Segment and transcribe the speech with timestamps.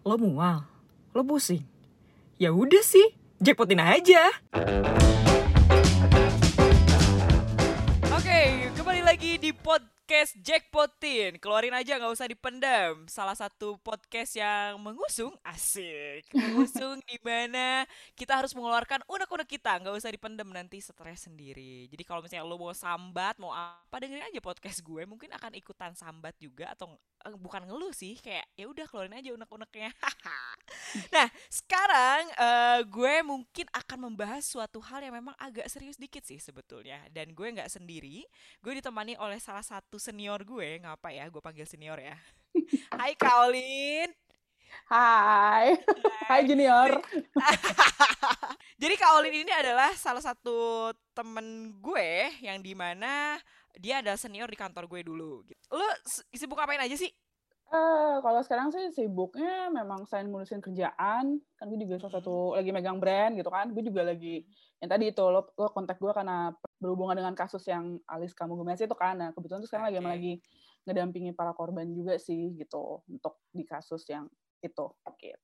[0.00, 0.64] Lo mual?
[1.12, 1.60] Lo pusing?
[2.40, 3.04] Ya udah sih,
[3.36, 4.32] jackpotin aja.
[8.08, 11.38] Oke, kembali lagi di podcast Jackpotin.
[11.38, 13.06] Keluarin aja nggak usah dipendam.
[13.06, 17.86] Salah satu podcast yang mengusung asik, mengusung di mana
[18.18, 21.86] kita harus mengeluarkan unek-unek kita, nggak usah dipendam nanti stres sendiri.
[21.86, 25.94] Jadi kalau misalnya lo mau sambat, mau apa dengerin aja podcast gue, mungkin akan ikutan
[25.94, 26.90] sambat juga atau
[27.22, 29.94] eh, bukan ngeluh sih, kayak ya udah keluarin aja unek-uneknya.
[31.14, 36.42] nah, sekarang eh, gue mungkin akan membahas suatu hal yang memang agak serius dikit sih
[36.42, 36.98] sebetulnya.
[37.14, 38.26] Dan gue nggak sendiri,
[38.58, 42.16] gue ditemani oleh salah satu senior gue, ngapa ya, gue panggil senior ya.
[42.96, 44.08] Hai Kaolin.
[44.88, 45.76] Hai.
[46.26, 46.98] Hai Junior.
[48.80, 53.36] Jadi Kak Olin ini adalah salah satu temen gue yang di mana
[53.76, 55.44] dia adalah senior di kantor gue dulu.
[55.46, 57.12] Lu s- sibuk ngapain aja sih?
[57.70, 62.74] Eh, kalau sekarang sih sibuknya memang selain ngurusin kerjaan, kan gue juga salah satu lagi
[62.74, 63.70] megang brand gitu kan.
[63.70, 64.42] Gue juga lagi
[64.80, 68.80] yang tadi itu lo, lo kontak gue karena berhubungan dengan kasus yang Alis kamu gemes
[68.80, 69.12] itu kan.
[69.20, 70.08] Nah, kebetulan tuh sekarang lagi Oke.
[70.08, 70.32] lagi
[70.88, 74.24] ngedampingi para korban juga sih gitu untuk di kasus yang
[74.64, 74.86] itu
[75.20, 75.36] gitu.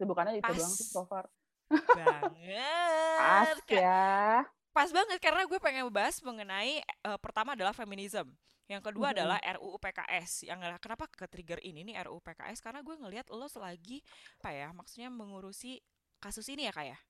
[0.00, 1.28] Sibukannya itu doang sih so far.
[1.68, 2.32] Banget.
[3.20, 4.48] Pas ya.
[4.72, 8.32] Pas banget karena gue pengen membahas mengenai eh, pertama adalah feminism.
[8.68, 9.14] Yang kedua Mhm.
[9.16, 10.48] adalah RUU PKS.
[10.48, 14.00] Yang kenapa ke trigger ini nih RUU PKS karena gue ngelihat lo selagi
[14.40, 15.80] apa ya maksudnya mengurusi
[16.20, 17.00] kasus ini ya kayak.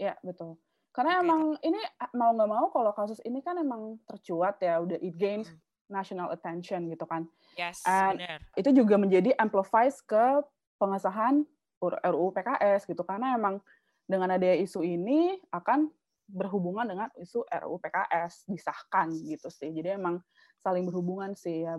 [0.00, 0.56] Ya, betul.
[0.90, 1.80] Karena Oke, emang ini
[2.18, 5.58] mau nggak mau kalau kasus ini kan emang tercuat ya, udah it gains Mm.
[5.90, 7.26] national attention gitu kan.
[7.54, 8.40] Yes, And benar.
[8.54, 10.42] Itu juga menjadi amplifies ke
[10.78, 11.46] pengesahan
[11.82, 13.02] RUU PKS gitu.
[13.02, 13.58] Karena emang
[14.06, 15.90] dengan adanya isu ini akan
[16.30, 19.70] berhubungan dengan isu RUU PKS disahkan gitu sih.
[19.74, 20.22] Jadi emang
[20.62, 21.78] saling berhubungan sih ya.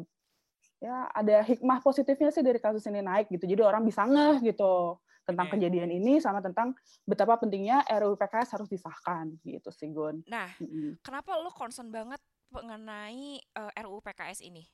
[0.81, 3.47] Ya ada hikmah positifnya sih dari kasus ini naik gitu.
[3.47, 5.69] Jadi orang bisa ngeh gitu tentang Bener.
[5.69, 6.73] kejadian ini sama tentang
[7.05, 10.25] betapa pentingnya RUU PKS harus disahkan gitu sih Gun.
[10.25, 10.97] Nah, Mm-mm.
[11.05, 12.19] kenapa lo concern banget
[12.49, 14.65] mengenai eh, RUU PKS ini?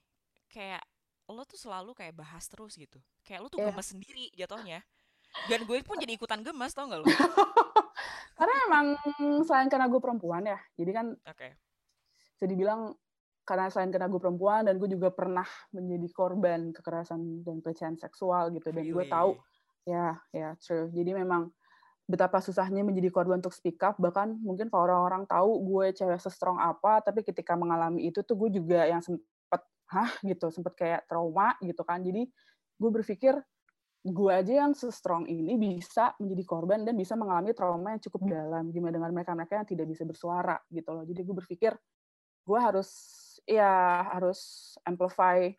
[0.48, 0.82] Kayak
[1.28, 3.04] lo tuh selalu kayak bahas terus gitu.
[3.22, 3.76] Kayak lo tuh Iya.
[3.76, 4.80] gemes sendiri jatuhnya.
[5.52, 7.06] Dan gue pun jadi ikutan gemes tau gak lo?
[8.40, 8.86] karena emang
[9.44, 11.58] selain karena gue perempuan ya, jadi kan Oke.
[12.38, 12.94] bisa dibilang
[13.44, 18.52] karena selain karena gue perempuan dan gue juga pernah menjadi korban kekerasan dan pelecehan seksual
[18.54, 19.40] gitu dan gue tahu
[19.88, 20.92] ya ya true.
[20.92, 21.48] Jadi memang
[22.04, 23.96] betapa susahnya menjadi korban untuk speak up.
[23.96, 28.60] Bahkan mungkin kalau orang-orang tahu gue cewek sestrong apa tapi ketika mengalami itu tuh gue
[28.60, 30.12] juga yang sempet hah?
[30.28, 30.52] gitu.
[30.52, 32.04] Sempet kayak trauma gitu kan.
[32.04, 32.28] Jadi
[32.78, 33.40] gue berpikir
[34.08, 38.72] gue aja yang sestrong ini bisa menjadi korban dan bisa mengalami trauma yang cukup dalam.
[38.76, 41.08] Gimana dengan mereka-mereka yang tidak bisa bersuara gitu loh.
[41.08, 41.72] Jadi gue berpikir
[42.48, 42.90] gue harus
[43.44, 45.52] ya harus amplify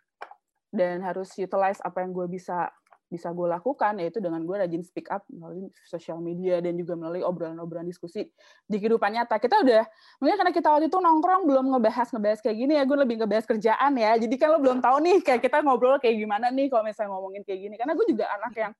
[0.72, 2.69] dan harus utilize apa yang gue bisa
[3.09, 7.25] bisa gue lakukan yaitu dengan gue rajin speak up melalui sosial media dan juga melalui
[7.25, 8.29] obrolan-obrolan diskusi
[8.69, 9.41] di kehidupan nyata.
[9.41, 9.83] Kita udah
[10.21, 13.45] mungkin karena kita waktu itu nongkrong belum ngebahas ngebahas kayak gini ya gue lebih ngebahas
[13.49, 14.13] kerjaan ya.
[14.21, 17.43] Jadi kan lo belum tahu nih kayak kita ngobrol kayak gimana nih kalau misalnya ngomongin
[17.49, 17.75] kayak gini.
[17.81, 18.73] Karena gue juga anak yang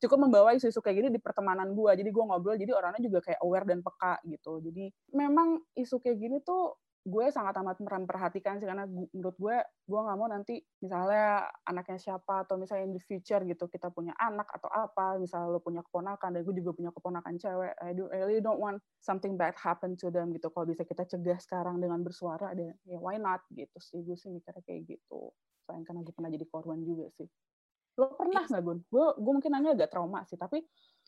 [0.00, 3.40] cukup membawa isu-isu kayak gini di pertemanan gue jadi gue ngobrol jadi orangnya juga kayak
[3.44, 4.64] aware dan peka gitu.
[4.64, 10.00] Jadi memang isu kayak gini tuh gue sangat amat memperhatikan sih karena menurut gue gue
[10.00, 14.48] nggak mau nanti misalnya anaknya siapa atau misalnya in the future gitu kita punya anak
[14.48, 18.24] atau apa misalnya lo punya keponakan dan gue juga punya keponakan cewek I, do, I
[18.24, 20.48] really don't want something bad happen to them gitu.
[20.48, 24.32] Kalau bisa kita cegah sekarang dengan bersuara dan ya why not gitu sih gue sih
[24.32, 25.28] mikirnya kayak gitu.
[25.68, 27.28] Selain karena gue pernah jadi korban juga sih.
[28.00, 28.80] Lo pernah nggak gun?
[28.88, 30.64] Gue gue mungkin nanya agak trauma sih tapi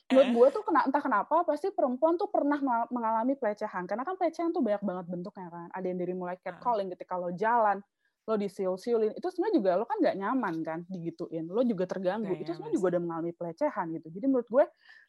[0.07, 0.35] menurut Eh.
[0.35, 2.59] gue tuh kena entah kenapa pasti perempuan tuh pernah
[2.91, 3.85] mengalami pelecehan.
[3.85, 5.67] Karena kan pelecehan tuh banyak banget bentuknya kan.
[5.75, 7.83] Ada yang dari mulai catcalling ketika lo jalan
[8.27, 11.47] lo disiul-siulin itu sebenarnya juga lo kan nggak nyaman kan digituin.
[11.47, 12.27] Lo juga terganggu.
[12.27, 14.07] Nggak itu nyaman sebenarnya juga udah mengalami pelecehan gitu.
[14.11, 14.65] Jadi menurut gue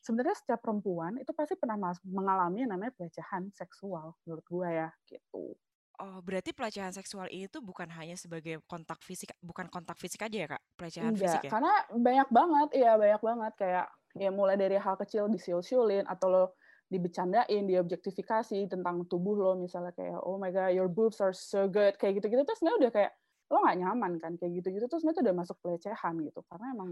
[0.05, 5.57] sebenarnya setiap perempuan itu pasti pernah mengalami yang namanya pelecehan seksual menurut gue ya gitu.
[5.97, 10.37] Oh, berarti pelecehan seksual ini tuh bukan hanya sebagai kontak fisik, bukan kontak fisik aja
[10.37, 10.61] ya, Kak?
[10.77, 11.51] Pelecehan Enggak, fisik ya?
[11.57, 13.53] karena banyak banget, iya banyak banget.
[13.57, 13.85] Kayak
[14.17, 16.43] ya mulai dari hal kecil disiul-siulin atau lo
[16.87, 21.99] dibecandain, diobjektifikasi tentang tubuh lo misalnya kayak oh my god your boobs are so good
[21.99, 23.11] kayak gitu-gitu terus sebenarnya udah kayak
[23.47, 26.39] lo nggak nyaman kan kayak gitu-gitu terus sebenarnya udah masuk pelecehan gitu.
[26.47, 26.89] Karena emang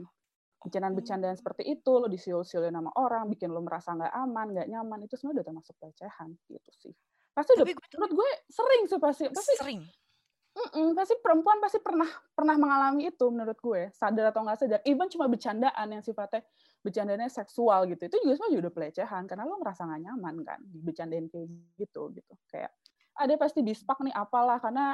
[0.64, 5.14] bercandaan-bercandaan seperti itu lo disiul-siulin sama orang bikin lo merasa nggak aman nggak nyaman itu
[5.20, 6.94] sebenarnya udah termasuk pelecehan gitu sih.
[7.36, 9.82] Pasti udah Tapi gue tuh menurut gue sering sih pasti pasti sering.
[10.56, 15.12] Mm-mm, pasti perempuan pasti pernah pernah mengalami itu menurut gue sadar atau nggak sadar even
[15.12, 16.48] cuma bercandaan yang sifatnya
[16.86, 21.26] bercandanya seksual gitu itu juga sebenarnya udah pelecehan karena lo merasa nggak nyaman kan bercandain
[21.34, 21.50] kayak
[21.82, 22.34] gitu gitu.
[22.46, 22.72] Kayak
[23.18, 24.94] ada pasti dispak nih apalah karena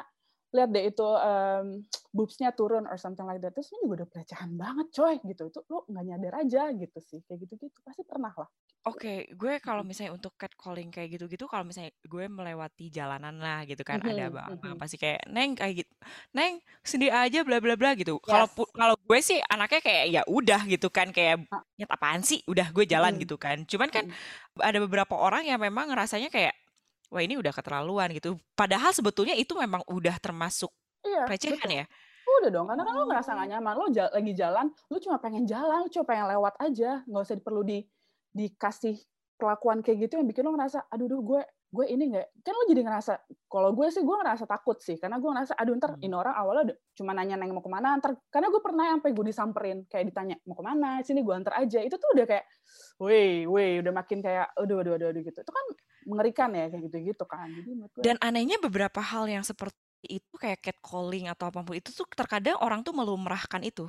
[0.55, 1.83] lihat deh itu um,
[2.15, 5.43] boobsnya turun or something like that terus ini juga udah pelecehan banget coy gitu.
[5.51, 8.47] Itu lo nggak nyadar aja gitu sih kayak gitu gitu pasti pernah lah
[8.81, 13.85] Oke, gue kalau misalnya untuk catcalling kayak gitu-gitu, kalau misalnya gue melewati jalanan lah gitu
[13.85, 14.81] kan, ada Mhm, mhm.
[14.81, 15.91] pasti kayak, "Neng," kayak gitu,
[16.33, 18.17] "Neng, sendiri aja bla bla bla," gitu.
[18.25, 21.45] Kalau yes pu kalau gue sih anaknya kayak ya udah gitu kan, kayak,
[21.77, 22.41] "Nyet apaan sih?
[22.49, 23.61] Udah gue jalan," mhm, gitu kan.
[23.69, 24.17] Cuman kan mhm.
[24.57, 26.57] ada beberapa orang yang memang ngerasanya kayak,
[27.13, 28.41] "Wah ini udah keterlaluan," gitu.
[28.57, 30.73] Padahal sebetulnya itu memang udah termasuk
[31.07, 31.85] iya pelecehan betul ya?
[32.37, 33.53] udah dong karena kan lo ngerasa nggak Oh.
[33.53, 37.23] nyaman lo ja- lagi jalan lo cuma pengen jalan lo cuma pengen lewat aja nggak
[37.25, 37.77] usah perlu di
[38.31, 38.95] dikasih
[39.35, 41.41] perlakuan kayak gitu yang bikin lo ngerasa aduh duh gue
[41.71, 43.13] gue ini nggak kan lo jadi ngerasa
[43.47, 46.03] kalau gue sih gue ngerasa takut sih karena gue ngerasa aduh ntar Hmm.
[46.03, 49.09] ini orang awalnya udah cuma nanya neng mau ke mana ntar karena gue pernah sampai
[49.15, 52.45] gue disamperin kayak ditanya mau ke mana sini gue antar aja itu tuh udah kayak
[52.99, 55.65] weh weh udah makin kayak aduh aduh aduh, aduh gitu itu kan
[56.05, 60.33] mengerikan ya kayak gitu gitu kan jadi gue Dan anehnya beberapa hal yang seperti itu
[60.37, 63.85] kayak catcalling atau apa pun itu tuh terkadang orang tuh melumrahkan itu.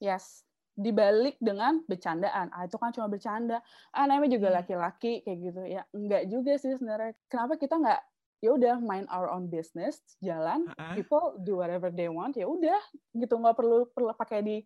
[0.00, 0.44] Yes.
[0.74, 2.50] Dibalik dengan bercandaan.
[2.50, 3.62] Ah, itu kan cuma bercanda.
[3.94, 4.58] Ah, namanya juga Hmm.
[4.58, 5.62] laki-laki kayak gitu.
[5.70, 7.14] Ya, enggak juga sih sebenarnya.
[7.30, 8.00] Kenapa kita nggak
[8.42, 10.98] ya udah mind our own business, jalan, Heeh.
[10.98, 12.76] people do whatever they want, ya udah
[13.14, 14.56] gitu nggak perlu perlu pakai di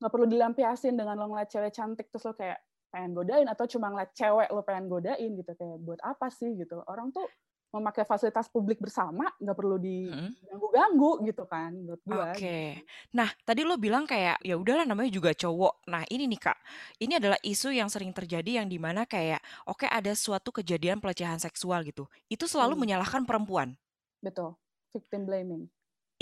[0.00, 2.60] nggak perlu dilampiasin dengan lo ngeliat cewek cantik terus lo kayak
[2.92, 6.80] pengen godain atau cuma ngeliat cewek lo pengen godain gitu kayak buat apa sih gitu
[6.88, 7.28] orang tuh
[7.70, 12.82] memakai fasilitas publik bersama nggak perlu diganggu-ganggu gitu kan menurut gua Oke.
[13.14, 15.86] Nah, tadi lo bilang kayak ya udahlah namanya juga cowok.
[15.92, 16.58] Nah, ini nih Kak.
[16.98, 19.38] Ini adalah isu yang sering terjadi yang di mana kayak
[19.70, 22.10] oke ada suatu kejadian pelecehan seksual gitu.
[22.26, 22.82] Itu selalu Hmm.
[22.82, 23.78] menyalahkan perempuan.
[24.20, 24.56] betul
[24.94, 25.64] victim blaming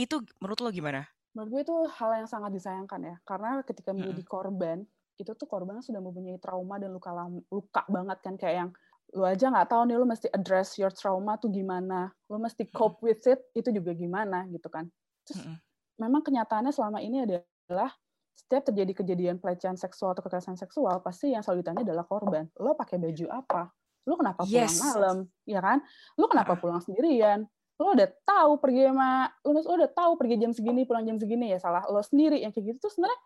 [0.05, 1.03] Itu menurut lo gimana?
[1.33, 4.27] menurut gue itu hal yang sangat disayangkan ya karena ketika menjadi Mm-mm.
[4.27, 4.79] korban
[5.19, 7.11] itu tuh korban sudah mempunyai trauma dan luka
[7.50, 8.71] luka banget kan kayak yang
[9.16, 13.00] lu aja nggak tahu nih lu mesti address your trauma tuh gimana lu mesti cope
[13.00, 14.84] with it itu juga gimana gitu kan.
[15.25, 15.56] Terus Mm-mm.
[15.96, 17.88] memang kenyataannya selama ini adalah
[18.37, 22.52] setiap terjadi kejadian pelecehan seksual atau kekerasan seksual pasti yang selalu ditanya adalah korban.
[22.60, 23.72] Lo pakai baju apa?
[24.05, 24.81] Lo kenapa pulang Yes.
[24.81, 25.16] malam?
[25.49, 25.81] Ya kan?
[26.20, 27.49] Lo kenapa pulang sendirian?
[27.81, 31.49] Lo udah tahu pergi sama lo, lo udah tahu pergi jam segini pulang jam segini
[31.54, 32.88] ya salah lo sendiri yang kayak gitu.
[32.88, 33.20] Tuh sebenarnya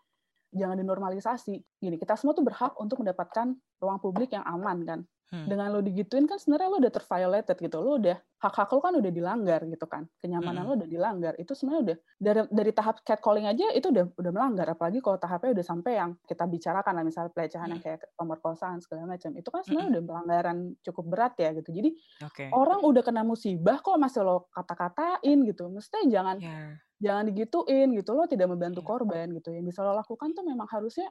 [0.55, 1.55] jangan dinormalisasi.
[1.83, 3.51] Gini kita semua tuh berhak untuk mendapatkan
[3.83, 5.01] ruang publik yang aman kan
[5.33, 5.49] Hmm.
[5.49, 8.93] dengan lo digituin kan sebenarnya lo udah terviolated gitu lo udah hak hak lo kan
[9.01, 10.69] udah dilanggar gitu kan kenyamanan Mm-mm.
[10.69, 14.69] lo udah dilanggar itu sebenarnya udah dari dari tahap catcalling aja itu udah udah melanggar
[14.69, 17.87] apalagi kalau tahapnya udah sampai yang kita bicarakan lah misalnya pelecehan yang Mm.
[17.89, 21.91] kayak pemerkosaan segala macam itu kan sebenarnya udah pelanggaran cukup berat ya gitu jadi
[22.29, 22.45] Oke.
[22.53, 26.77] orang udah kena musibah kok masih lo kata-katain gitu mestinya jangan Ya.
[27.01, 28.89] jangan digituin gitu lo tidak membantu Iya.
[28.93, 31.09] korban gitu yang bisa lo lakukan tuh memang harusnya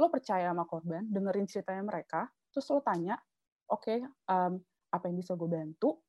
[0.00, 3.20] lo percaya sama korban dengerin ceritanya mereka terus lo tanya
[3.70, 4.52] oke em,
[4.88, 6.00] apa yang bisa gue bantu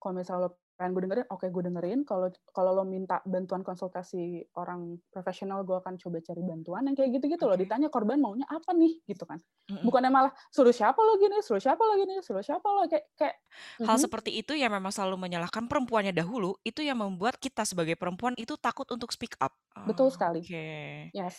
[0.00, 4.48] kalau misalnya lo pengen gue dengerin oke gue dengerin kalau kalau lo minta bantuan konsultasi
[4.56, 7.60] orang profesional gue akan coba cari bantuan yang kayak gitu-gitu lo Oke.
[7.60, 9.38] ditanya korban maunya apa nih gitu kan
[9.70, 9.90] Mm-mm.
[9.90, 13.36] bukannya malah suruh siapa lo gini suruh siapa lo gini suruh siapa lo kayak kayak
[13.80, 17.96] Hal mhm, seperti itu yang memang selalu menyalahkan perempuannya dahulu, itu yang membuat kita sebagai
[17.96, 19.56] perempuan itu takut untuk speak up.
[19.86, 21.12] betul sekali Oke.
[21.12, 21.38] Yes.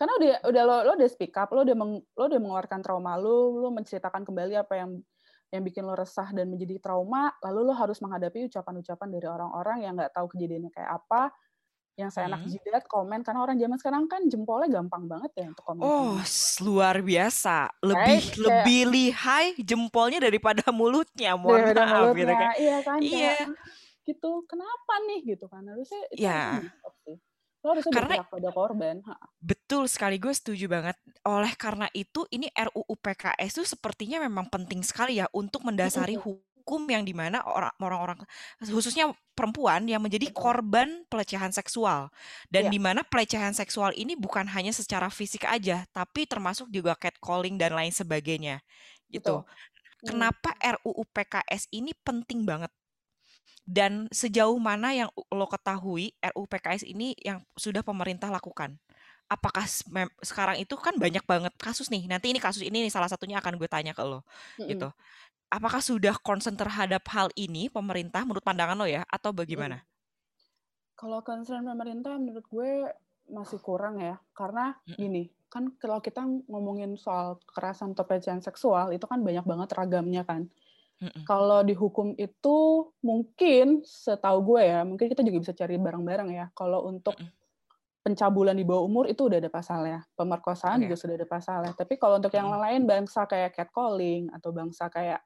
[0.00, 3.20] Karena udah udah lo lo udah speak up, lo udah meng, lo udah mengeluarkan trauma
[3.20, 4.90] lo, lo menceritakan kembali apa yang
[5.52, 9.92] yang bikin lo resah dan menjadi trauma, lalu lo harus menghadapi ucapan-ucapan dari orang-orang yang
[9.98, 11.22] nggak tahu kejadiannya kayak apa,
[12.00, 12.48] yang seenak Hmm.
[12.48, 16.20] jidat komen karena orang zaman sekarang kan jempolnya gampang banget ya untuk Oh, komen-komen.
[16.20, 17.72] s- luar biasa.
[17.90, 18.22] Right?
[18.22, 21.32] Lebih Kayak lebih lihai jempolnya daripada mulutnya.
[21.40, 22.50] Mohon daripada maaf gitu mulutnya, kan.
[22.60, 23.08] iya kan Iya.
[23.12, 23.68] kayak "Ah,
[24.08, 24.30] gitu.
[24.50, 25.62] Kenapa nih gitu kan?
[25.70, 27.16] Harusnya itu di stop sih.
[27.60, 28.96] Lo harusnya karena pada korban.
[29.04, 29.14] Ha.
[29.40, 30.96] betul sekali gue setuju banget.
[31.28, 36.24] Oleh karena itu ini RUU PKS itu sepertinya memang penting sekali ya untuk mendasari Mm-mm.
[36.24, 38.18] hukum yang di mana orang- orang-orang
[38.64, 42.08] khususnya perempuan yang menjadi korban pelecehan seksual
[42.52, 46.96] dan Iya, di mana pelecehan seksual ini bukan hanya secara fisik aja tapi termasuk juga
[46.96, 48.60] catcalling dan lain sebagainya
[49.10, 49.42] gitu.
[49.42, 49.48] betul.
[50.00, 50.06] Hmm.
[50.08, 52.72] Kenapa RUU PKS ini penting banget?
[53.64, 58.74] Dan sejauh mana yang lo ketahui RUU PKS ini yang sudah pemerintah lakukan?
[59.30, 59.62] Apakah
[60.26, 62.10] sekarang itu kan banyak banget kasus nih.
[62.10, 64.26] Nanti ini kasus ini nih salah satunya akan gue tanya ke lo
[64.58, 64.68] Mm-mm.
[64.70, 64.90] gitu.
[65.50, 69.82] Apakah sudah concern terhadap hal ini pemerintah menurut pandangan lo ya atau bagaimana?
[71.00, 72.70] Kalau concern pemerintah menurut gue
[73.30, 74.96] masih kurang ya, karena Mm-mm.
[75.00, 76.20] gini, kan kalau kita
[76.50, 80.42] ngomongin soal kekerasan atau pelecehan seksual itu kan banyak banget ragamnya kan.
[81.00, 81.24] Mm-mm.
[81.24, 82.56] Kalau di hukum itu
[83.00, 86.46] mungkin setahu gue ya, mungkin kita juga bisa cari bareng-bareng ya.
[86.52, 87.32] Kalau untuk Mm-mm.
[88.04, 90.84] pencabulan di bawah umur itu udah ada pasalnya, pemerkosaan Oke.
[90.88, 91.72] juga sudah ada pasalnya.
[91.72, 92.60] Tapi kalau untuk yang Mm-mm.
[92.64, 95.20] lain bangsa kayak catcalling atau bangsa kayak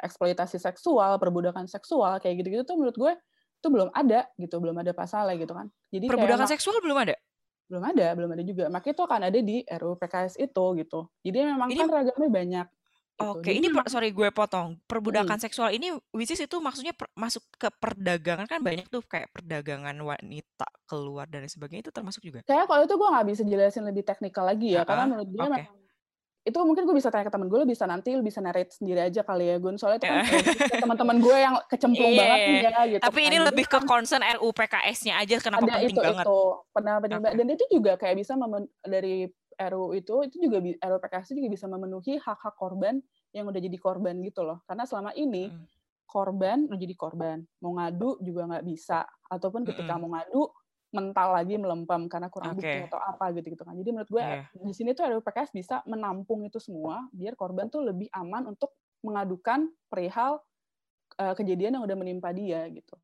[0.00, 3.12] eksploitasi seksual, perbudakan seksual kayak gitu-gitu tuh menurut gue
[3.62, 5.68] itu belum ada gitu, belum ada pasalnya gitu kan.
[5.94, 7.14] Jadi Perbudakan kayak seksual belum ada?
[7.70, 8.64] belum ada, belum ada juga.
[8.68, 11.00] Makanya itu akan ada di RUU PKS itu gitu.
[11.24, 12.66] Jadi memang Ini kan ragamnya banyak.
[13.22, 13.32] Gitu.
[13.38, 14.68] Oke, Jadi ini per, sorry gue potong.
[14.84, 19.02] Perbudakan mm, seksual ini which is itu maksudnya per- masuk ke perdagangan kan banyak tuh
[19.06, 22.42] kayak perdagangan wanita keluar dan sebagainya itu termasuk juga.
[22.44, 25.40] kayak kalau itu gue nggak bisa jelasin lebih teknikal lagi ya, karena Heeh, menurut gue
[25.46, 25.82] memang
[26.42, 28.98] itu mungkin gue bisa tanya ke temen gue, lo bisa nanti lo bisa narrate sendiri
[28.98, 29.78] aja kali ya Gun.
[29.78, 32.62] Soalnya itu kan kayak teman-teman gue yang kecemplung Iya, banget nih iya.
[32.66, 33.28] ya gitu Tapi kan.
[33.30, 36.26] ini lebih ke concern RUU PKS-nya aja kenapa ada penting itu banget.
[36.26, 36.38] itu
[36.74, 37.38] pernah penting banget.
[37.38, 38.32] dan itu juga kayak bisa
[38.82, 39.30] dari
[39.70, 42.98] RUU itu itu juga RUU PKS itu juga bisa memenuhi hak-hak korban
[43.30, 44.60] yang udah jadi korban gitu loh.
[44.66, 45.66] Karena selama ini Mm-mm,
[46.08, 47.38] korban udah jadi korban.
[47.62, 49.06] Mau ngadu juga nggak bisa.
[49.30, 50.08] Ataupun ketika mm-mm.
[50.08, 50.42] mau ngadu
[50.92, 53.72] mental lagi melempem karena kurang bukti Oke, atau apa gitu gitu kan.
[53.72, 54.44] Jadi menurut gue iya.
[54.52, 58.76] di sini tuh RUU PKS bisa menampung itu semua biar korban tuh lebih aman untuk
[59.00, 60.44] mengadukan perihal
[61.16, 62.94] eh, kejadian yang udah menimpa dia gitu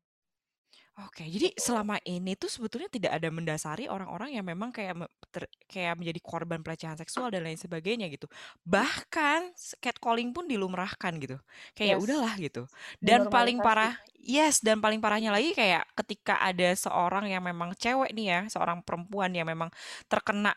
[0.99, 5.11] Oke, jadi gitu selama ini tuh sebetulnya tidak ada mendasari orang-orang yang memang kayak me-
[5.31, 8.27] ter- kayak menjadi korban pelecehan seksual dan lain sebagainya gitu.
[8.67, 11.39] Bahkan s- catcalling pun dilumrahkan gitu.
[11.71, 12.67] Kayak ya yes udahlah gitu.
[12.99, 17.71] Dan paling dinormalisasi parah, yes, dan paling parahnya lagi kayak ketika ada seorang yang memang
[17.79, 19.71] cewek nih ya, seorang perempuan yang memang
[20.11, 20.51] terkena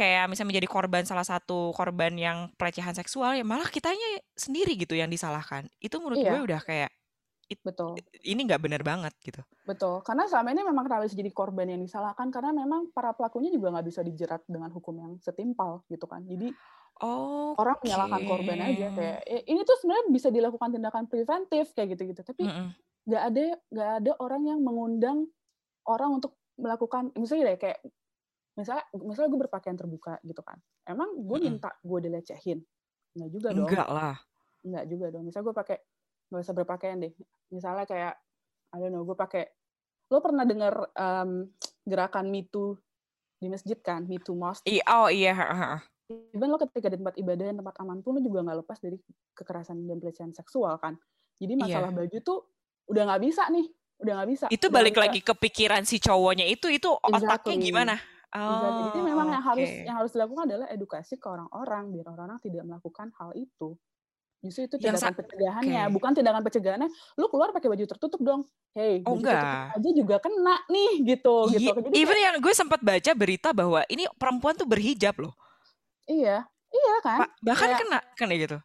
[0.00, 4.96] kayak misalnya menjadi korban salah satu korban yang pelecehan seksual ya malah kitanya sendiri gitu
[4.96, 5.68] yang disalahkan.
[5.78, 6.90] Itu menurut gue iya udah kayak
[7.62, 9.40] betul ini nggak bener banget gitu.
[9.64, 13.48] Betul, karena selama ini memang kenapa bisa jadi korban yang disalahkan karena memang para pelakunya
[13.48, 16.20] juga nggak bisa dijerat dengan hukum yang setimpal gitu kan.
[16.28, 16.52] Jadi
[17.56, 17.84] orang Oke.
[17.86, 22.20] menyalahkan korban aja kayak "Eh, ini tuh sebenarnya bisa dilakukan tindakan preventif kayak gitu-gitu.
[22.20, 22.68] Tapi Mm-mm.
[23.08, 25.18] nggak ada nggak ada orang yang mengundang
[25.88, 27.80] orang untuk melakukan misalnya kayak
[28.58, 30.58] misalnya misalnya gue berpakaian terbuka gitu kan.
[30.86, 32.60] Emang gue minta gue dilecehin?
[33.16, 33.68] Nggak juga dong.
[33.68, 34.16] Enggak lah.
[34.64, 35.24] Nggak juga dong.
[35.28, 35.78] Misalnya gue pakai
[36.34, 37.14] nggak usah berpakaian deh.
[37.54, 38.18] Misalnya kayak
[38.74, 39.46] I don't know, gue pakai
[40.10, 41.46] lo pernah dengar em,
[41.86, 42.74] gerakan Me Too
[43.38, 44.66] di masjid kan, Me Too Mosque.
[44.66, 45.78] I oh iya.
[46.34, 48.98] Even lo ketika di tempat ibadah dan tempat aman pun lo juga nggak lepas dari
[49.32, 50.98] kekerasan dan pelecehan seksual kan.
[51.38, 51.98] Jadi masalah Iya.
[52.02, 52.38] baju tuh
[52.90, 53.66] udah nggak bisa nih,
[54.02, 55.02] udah nggak bisa, Itu udah balik bisa.
[55.06, 57.56] lagi ke pikiran si cowoknya itu, itu otaknya Exactly.
[57.62, 57.94] gimana?
[58.34, 58.84] Exactly.
[58.92, 62.62] Jadi memang Oh, yang harus yang harus dilakukan adalah edukasi ke orang-orang biar orang-orang tidak
[62.68, 63.78] melakukan hal itu.
[64.44, 65.92] Justru itu Yang tindakan pencegahannya, oke.
[65.96, 66.88] bukan tindakan pencegahannya.
[67.16, 68.44] Lu keluar pakai baju tertutup dong.
[68.76, 69.76] Hey, Oh baju tertutup enggak.
[69.80, 71.64] aja juga kena nih gitu gitu.
[71.64, 75.32] Iya, Jadi even kayak yang gue sempat baca berita bahwa ini perempuan tuh berhijab loh.
[76.04, 77.18] iya, iya kan?
[77.24, 78.58] Ba- bahkan Kayak kena kan ya gitu.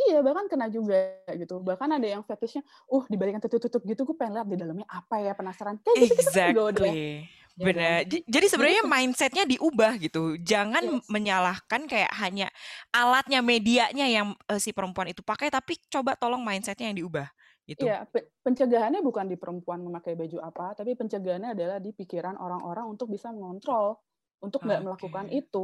[0.00, 0.96] iya bahkan kena juga
[1.30, 1.62] gitu.
[1.62, 5.32] Bahkan ada yang fetishnya, uh dibalikin tertutup gitu, gue pengen lihat di dalamnya apa ya
[5.32, 5.78] penasaran.
[5.78, 6.90] Kayak kan juga udah.
[6.90, 7.06] Exactly.
[7.22, 7.38] Kan?
[7.60, 8.08] Benar.
[8.08, 10.40] J- Jadi sebenarnya se- mindsetnya diubah gitu.
[10.40, 11.06] Jangan yes.
[11.12, 12.48] menyalahkan kayak hanya
[12.88, 17.28] alatnya, medianya yang eh, si perempuan itu pakai, tapi coba tolong mindsetnya yang diubah
[17.68, 17.84] gitu.
[17.86, 22.88] Iya, pe- pencegahannya bukan di perempuan memakai baju apa, tapi pencegahannya adalah di pikiran orang-orang
[22.88, 24.00] untuk bisa mengontrol,
[24.42, 25.38] untuk nggak melakukan Oke.
[25.44, 25.62] itu.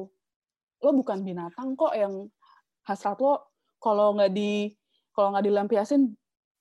[0.85, 2.29] Lo bukan binatang kok yang
[2.85, 3.50] hasrat lo
[3.81, 4.71] kalau nggak di
[5.17, 6.12] kalau nggak dilampiasin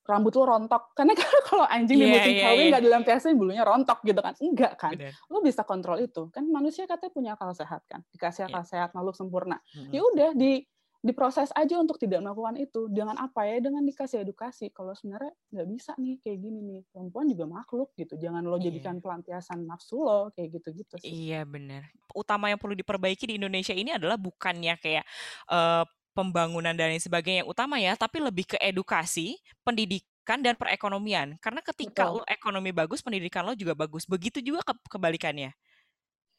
[0.05, 0.83] rambut lo rontok.
[0.97, 2.69] Karena kan kalau anjing di Iya, musim iya, kawin iya.
[2.71, 4.33] nggak dilampiasin bulunya rontok gitu kan?
[4.37, 4.93] Enggak kan?
[4.93, 5.13] Benar.
[5.27, 6.29] Lo bisa kontrol itu.
[6.29, 8.05] Kan manusia katanya punya akal sehat kan?
[8.09, 8.49] Dikasih Iya.
[8.49, 9.57] akal sehat, makhluk sempurna.
[9.73, 9.91] Mm-mm.
[9.91, 10.61] Ya udah di
[11.01, 12.89] diproses aja untuk tidak melakukan itu.
[12.89, 13.57] Dengan apa ya?
[13.59, 14.69] Dengan dikasih edukasi.
[14.69, 16.81] Kalau sebenarnya nggak bisa nih kayak gini nih.
[16.87, 18.13] Perempuan juga makhluk gitu.
[18.15, 18.69] Jangan lo Iya.
[18.69, 21.29] jadikan pelampiasan nafsu lo kayak gitu-gitu sih.
[21.29, 21.93] Iya benar.
[22.09, 25.05] Utama yang perlu diperbaiki di Indonesia ini adalah bukannya kayak
[25.47, 25.83] eh,
[26.15, 29.35] pembangunan dan lain sebagainya yang utama ya, tapi lebih ke edukasi,
[29.67, 31.35] pendidikan dan perekonomian.
[31.43, 32.23] Karena ketika Betul.
[32.23, 34.07] lo ekonomi bagus, pendidikan lo juga bagus.
[34.07, 35.51] Begitu juga ke- kebalikannya.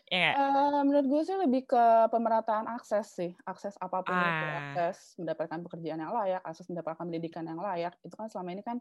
[0.07, 0.33] Ya.
[0.33, 0.35] nggak?
[0.39, 3.31] Eh, menurut gue sih lebih ke pemerataan akses sih.
[3.45, 4.47] Akses apa pun itu.
[4.49, 7.93] Ah, Akses mendapatkan pekerjaan yang layak, akses mendapatkan pendidikan yang layak.
[8.01, 8.81] Itu kan selama ini kan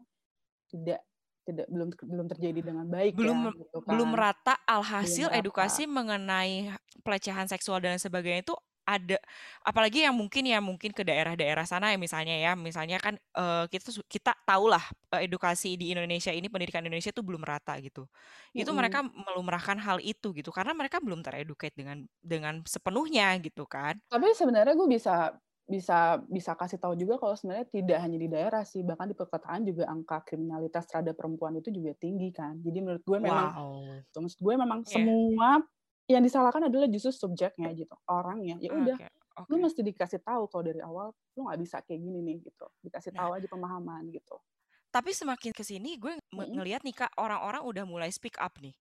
[0.70, 1.02] tidak
[1.46, 4.14] tidak belum belum terjadi dengan baik belum ya gitu belum kan.
[4.18, 5.38] merata Belum alhasil merata.
[5.38, 6.74] edukasi mengenai
[7.06, 8.54] pelecehan seksual dan sebagainya itu
[8.86, 9.18] ada
[9.66, 13.90] apalagi yang mungkin ya mungkin ke daerah-daerah sana ya misalnya ya misalnya kan eh, kita
[14.06, 14.82] kita tahulah
[15.18, 18.06] eh, edukasi di Indonesia ini pendidikan Indonesia itu belum merata gitu
[18.54, 18.78] itu Mm-mm.
[18.78, 24.32] mereka melumrahkan hal itu gitu karena mereka belum tereducate dengan dengan sepenuhnya gitu kan Tapi
[24.32, 25.34] sebenarnya gue bisa
[25.66, 29.66] bisa bisa kasih tahu juga kalau sebenarnya tidak hanya di daerah sih, bahkan di perkotaan
[29.66, 32.54] juga angka kriminalitas terhadap perempuan itu juga tinggi kan.
[32.62, 35.66] Jadi menurut gue memang, wow maksud gue memang ya semua
[36.06, 38.56] yang disalahkan adalah justru subjeknya gitu, orangnya.
[38.62, 38.96] Ya udah,
[39.36, 42.36] oke lu oke mesti dikasih tahu kalau dari awal lu nggak bisa kayak gini nih
[42.48, 44.40] gitu, dikasih nah tahu aja pemahaman gitu.
[44.88, 46.56] tapi semakin ke sini gue Mm-mm.
[46.56, 48.72] ngelihat nih kak orang-orang udah mulai speak up nih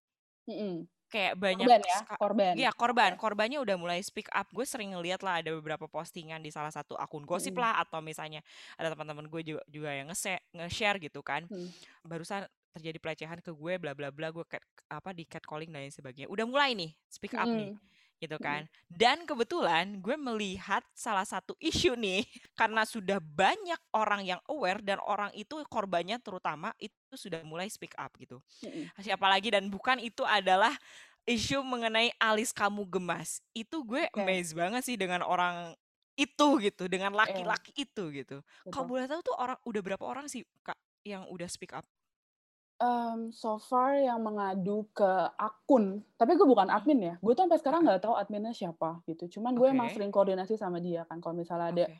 [0.47, 0.87] Mm-mm.
[1.11, 2.53] kayak banyak Korban ya, korban.
[2.55, 3.19] Iya korban, Ya.
[3.19, 4.47] korbannya udah mulai speak up.
[4.55, 7.65] Gue sering ngeliat lah ada beberapa postingan di salah satu akun gosip Mm-mm.
[7.67, 8.39] lah atau misalnya
[8.79, 11.51] ada teman-teman gue juga juga yang nge-share, gitu kan.
[11.51, 11.67] Hmm.
[12.07, 15.93] Barusan terjadi pelecehan ke gue bla bla bla gue cat, apa di catcalling dan lain
[15.95, 16.27] sebagainya.
[16.31, 17.79] Udah mulai nih speak up nih Mm,
[18.15, 22.23] gitu mm, kan dan kebetulan gue melihat salah satu isu nih
[22.59, 27.91] karena sudah banyak orang yang aware dan orang itu korbannya terutama itu sudah mulai speak
[27.99, 28.39] up gitu.
[28.63, 29.51] Mm, siapa lagi?
[29.51, 30.73] Dan bukan itu adalah
[31.27, 33.41] isu mengenai alis kamu gemas.
[33.55, 34.25] Itu gue Oke.
[34.25, 35.73] amazed banget sih dengan orang
[36.15, 38.39] itu gitu dengan Iya, laki-laki itu gitu.
[38.71, 41.83] Kalau boleh tahu tuh orang udah berapa orang sih kak yang udah speak up
[42.75, 45.07] Em, so far yang mengadu ke
[45.39, 47.13] akun, tapi gue bukan admin ya.
[47.23, 49.39] Gue tuh sampai sekarang heeh, nggak tahu adminnya siapa gitu.
[49.39, 51.23] Cuman gue emang oke sering koordinasi sama dia kan.
[51.23, 51.95] Kalau misalnya ada oke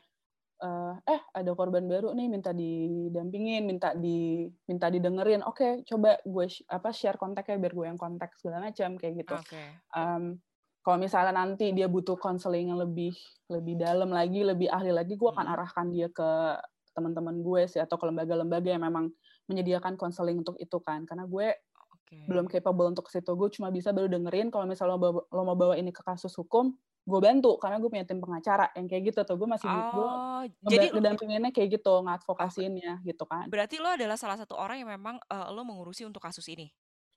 [0.64, 5.44] eh, eh ada korban baru nih minta didampingin, minta di minta didengerin.
[5.48, 9.36] Oke, coba gue sh- apa share kontaknya biar gue yang kontak segala macam kayak gitu.
[9.36, 9.62] oke
[9.96, 10.40] Em,
[10.84, 13.16] kalau misalnya nanti dia butuh konseling yang lebih
[13.52, 16.60] lebih dalam lagi, lebih ahli lagi, gue akan arahkan dia ke
[16.96, 19.12] teman-teman gue sih atau ke lembaga-lembaga yang memang
[19.48, 21.04] menyediakan konseling untuk itu kan.
[21.06, 21.54] Karena gue
[21.94, 23.32] oke belum capable untuk ke situ.
[23.34, 26.34] Gue cuma bisa baru dengerin kalau misalnya lo, bawa- lo mau bawa ini ke kasus
[26.38, 26.74] hukum,
[27.06, 29.36] gue bantu karena gue punya tim pengacara yang kayak gitu tuh.
[29.38, 33.46] Gue masih gue oh jadi lu- ngedampinginnya kayak gitu, ngadvokasiinnya gitu kan.
[33.50, 36.70] berarti lo adalah salah satu orang yang memang eh, lo mengurusi untuk kasus ini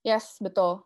[0.07, 0.85] Yes, betul.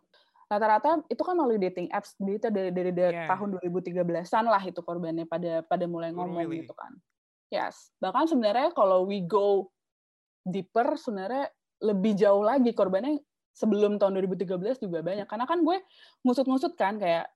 [0.49, 3.29] Rata-rata itu kan melalui dating apps, jadi itu dari, dari, dari Yeah.
[3.29, 6.61] tahun 2013-an lah itu korbannya pada pada mulai Oh, ngomong really?
[6.65, 6.93] gitu kan.
[7.49, 9.72] Yes, bahkan sebenarnya kalau we go
[10.43, 11.49] deeper, sebenarnya
[11.83, 13.19] lebih jauh lagi korbannya
[13.53, 15.27] sebelum tahun 2013 juga banyak.
[15.27, 15.77] Karena kan gue
[16.25, 17.29] ngusut-ngusut kan kayak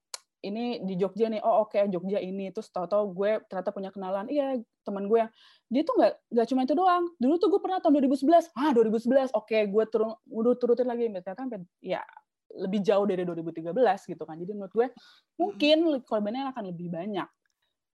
[0.45, 4.53] ini di Jogja nih, oh oke Jogja ini, terus tahu-tahu gue ternyata punya kenalan, iya
[4.85, 5.31] teman gue yang
[5.67, 7.03] dia tuh nggak nggak cuma itu doang.
[7.17, 11.41] Dulu tuh gue pernah tahun 2011, ah 2011, oke gue turun udah turutin lagi, ternyata
[11.41, 12.05] sampai ya
[12.53, 13.73] lebih jauh dari 2013
[14.07, 14.35] gitu kan.
[14.39, 14.87] Jadi menurut gue
[15.35, 17.27] mungkin korbannya akan lebih banyak.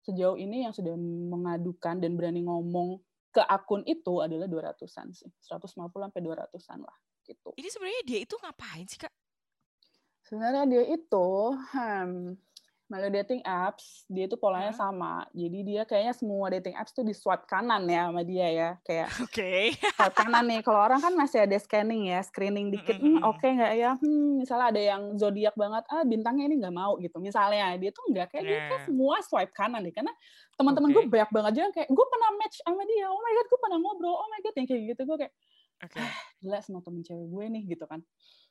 [0.07, 0.97] Sejauh ini yang sudah
[1.29, 5.29] mengadukan dan berani ngomong ke akun itu adalah 200-an sih.
[5.45, 6.97] 150 sampai 200-an lah
[7.29, 7.53] gitu.
[7.61, 9.13] ini sebenarnya dia itu ngapain sih kak
[10.25, 12.37] Sebenarnya dia itu hmm,
[12.89, 14.89] melalui dating apps, dia itu polanya Hah?
[14.89, 15.29] sama.
[15.37, 18.71] Jadi dia kayaknya semua dating apps tuh di swipe kanan ya sama dia ya.
[18.81, 20.61] Kayak oke swipe kanan nih.
[20.65, 22.97] Kalau orang kan masih ada scanning ya, screening dikit.
[22.97, 23.31] Mm, mm, Hmm, mm.
[23.31, 23.93] oke nggak ya?
[24.01, 27.21] Hmm, misalnya ada yang zodiak banget, ah bintangnya ini nggak mau gitu.
[27.21, 29.93] Misalnya dia tuh nggak kayak dia kayak semua swipe kanan nih.
[29.93, 30.13] Karena
[30.57, 31.13] teman-teman gue Oke.
[31.13, 33.07] banyak banget aja yang kayak gue pernah match sama dia.
[33.13, 34.17] Oh my god, gue pernah ngobrol.
[34.17, 35.35] Oh my god, yang kayak gitu gue kayak
[35.79, 36.01] oke
[36.43, 38.01] gila semua temen cewek gue nih gitu kan.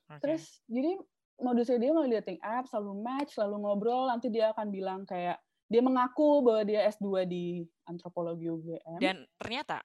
[0.08, 0.95] oke Terus jadi
[1.39, 5.80] modusnya dia melalui dating app selalu match, selalu ngobrol, nanti dia akan bilang kayak dia
[5.80, 7.45] mengaku bahwa dia S2 di
[7.84, 8.97] antropologi UGM.
[8.97, 9.84] dan ternyata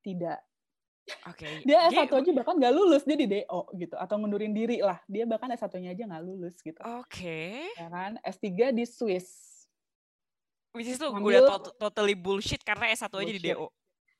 [0.00, 0.38] tidak.
[1.26, 4.78] oke Dia Jadi- S1 aja bahkan nggak lulus, dia di DO gitu atau ngundurin diri
[4.78, 5.00] lah.
[5.04, 6.78] Dia bahkan S1-nya aja nggak lulus gitu.
[6.78, 7.40] oke
[7.72, 8.20] Ya kan?
[8.22, 9.28] S3 di Swiss.
[10.70, 13.58] which is tuh Ngambil- udah tot- totally bullshit karena S1 aja di Bullshit.
[13.58, 13.66] DO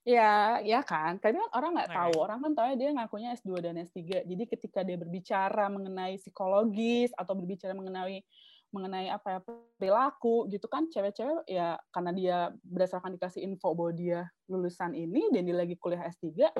[0.09, 1.21] Ya, ya kan.
[1.21, 2.13] Tapi kan orang nggak tahu.
[2.25, 4.25] Orang kan tahu dia ngakunya S2 dan S3.
[4.25, 8.25] Jadi ketika dia berbicara mengenai psikologis atau berbicara mengenai
[8.71, 9.41] mengenai apa ya
[9.83, 15.43] perilaku gitu kan cewek-cewek ya karena dia berdasarkan dikasih info bahwa dia lulusan ini dan
[15.43, 16.55] dia lagi kuliah S3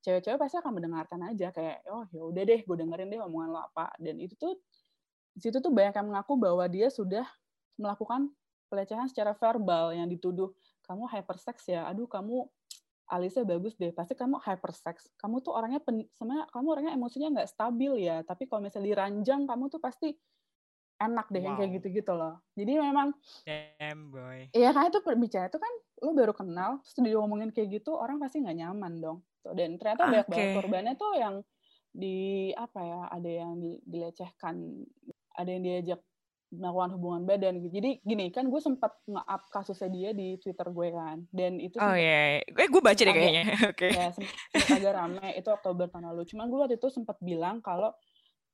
[0.00, 3.60] cewek-cewek pasti akan mendengarkan aja kayak oh ya udah deh gue dengerin deh omongan lo
[3.68, 4.56] apa dan itu tuh
[5.36, 7.28] di situ tuh banyak yang mengaku bahwa dia sudah
[7.76, 8.32] melakukan
[8.72, 10.56] pelecehan secara verbal yang dituduh
[10.88, 12.48] kamu hypersex ya aduh kamu
[13.10, 15.10] alisnya bagus deh pasti kamu hypersex.
[15.18, 19.46] Kamu tuh orangnya pen, sebenarnya kamu orangnya emosinya nggak stabil ya tapi kalau misalnya diranjang
[19.48, 20.14] kamu tuh pasti
[21.02, 21.76] enak deh yang kayak Wow.
[21.82, 22.34] gitu-gitu loh.
[22.54, 23.08] Jadi memang
[23.42, 24.46] damn boy.
[24.54, 28.38] Iya kan itu perbicara itu kan lo baru kenal terus diomongin kayak gitu orang pasti
[28.38, 29.18] nggak nyaman dong.
[29.42, 31.34] Tuh, dan ternyata banyak banget korbannya tuh yang
[31.92, 34.86] di apa ya ada yang di- dilecehkan
[35.36, 36.00] ada yang diajak
[36.52, 37.80] melakukan hubungan badan gitu.
[37.80, 41.24] Jadi gini kan gue sempat nge-up kasusnya dia di twitter gue kan.
[41.32, 42.60] Dan itu oh iya yeah.
[42.62, 43.44] eh gue baca deh kayaknya.
[43.72, 43.88] Oke.
[43.88, 45.28] Ya sempat agak rame.
[45.34, 46.22] Itu Oktober tahun lalu.
[46.28, 47.96] Cuman gue waktu itu sempat bilang kalau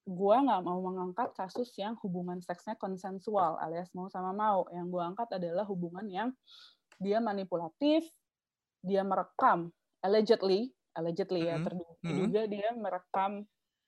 [0.09, 4.71] gue nggak mau mengangkat kasus yang hubungan seksnya konsensual alias mau sama mau.
[4.71, 6.31] Yang gue angkat adalah hubungan yang
[7.03, 8.07] dia manipulatif
[8.81, 9.75] dia merekam.
[9.99, 12.09] Allegedly allegedly ya Mhm, terduga, mhm.
[12.11, 13.33] terduga dia merekam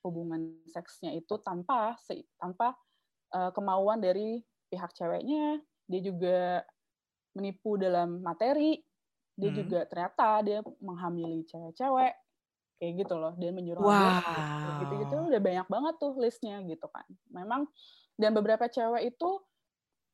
[0.07, 1.99] hubungan seksnya itu tanpa
[2.41, 2.79] tanpa
[3.35, 6.39] eh, kemauan dari pihak ceweknya dia juga
[7.35, 8.83] menipu dalam materi
[9.39, 9.59] dia Hmm.
[9.65, 12.15] juga ternyata dia menghamili cewek-cewek
[12.81, 14.23] kayak gitu loh dia menyuruh Wow.
[14.67, 17.67] gitu gitu udah banyak banget tuh listnya gitu kan memang
[18.21, 19.31] dan beberapa cewek itu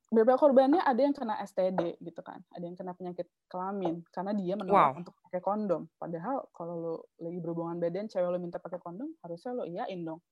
[0.07, 4.55] beberapa korbannya ada yang kena STD gitu kan ada yang kena penyakit kelamin karena dia
[4.55, 4.95] menolak Wow.
[4.95, 9.51] untuk pakai kondom padahal kalau lo lagi berhubungan badan cewek lo minta pakai kondom harusnya
[9.57, 10.23] lo iyain dong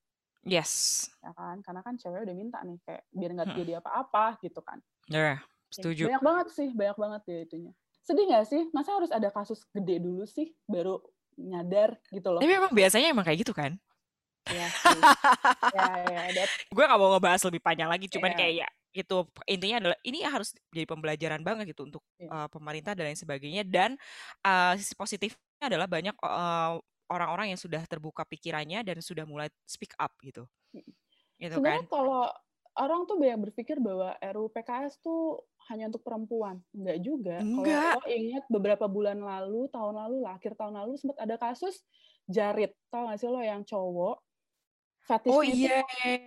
[0.45, 3.59] yes ya kan karena kan cewek udah minta nih kayak biar nggak Hmm.
[3.59, 4.79] jadi apa-apa gitu kan
[5.09, 5.41] ya
[5.75, 7.71] Ya, setuju Banyak banget sih, banyak banget ya itunya.
[8.05, 8.61] Sedih nggak sih?
[8.71, 11.01] Masa harus ada kasus gede dulu sih, baru
[11.35, 12.39] nyadar gitu loh.
[12.39, 13.75] Tapi emang biasanya emang kayak gitu kan?
[14.45, 14.69] Iya
[15.73, 18.37] ya, ya, ya, gue gak mau ngebahas lebih panjang lagi, cuman yeah.
[18.37, 19.17] kayak ya itu
[19.49, 22.45] intinya adalah ini harus jadi pembelajaran banget gitu untuk yeah.
[22.45, 23.97] uh, pemerintah dan lain sebagainya dan
[24.45, 26.77] uh, sisi positifnya adalah banyak uh,
[27.09, 30.45] orang-orang yang sudah terbuka pikirannya dan sudah mulai speak up gitu.
[31.37, 31.91] Gitu Sebenarnya kan?
[31.91, 32.23] kalau
[32.75, 36.61] orang tuh banyak berpikir bahwa RUU PKS tuh hanya untuk perempuan.
[36.71, 37.37] Enggak juga.
[37.41, 38.01] Enggak.
[38.01, 41.81] Kalau ingat beberapa bulan lalu, tahun lalu lah, akhir tahun lalu sempat ada kasus
[42.25, 42.73] jarit.
[42.89, 44.25] Tahu gak sih lo yang cowok
[45.05, 45.79] fetishnya oh iya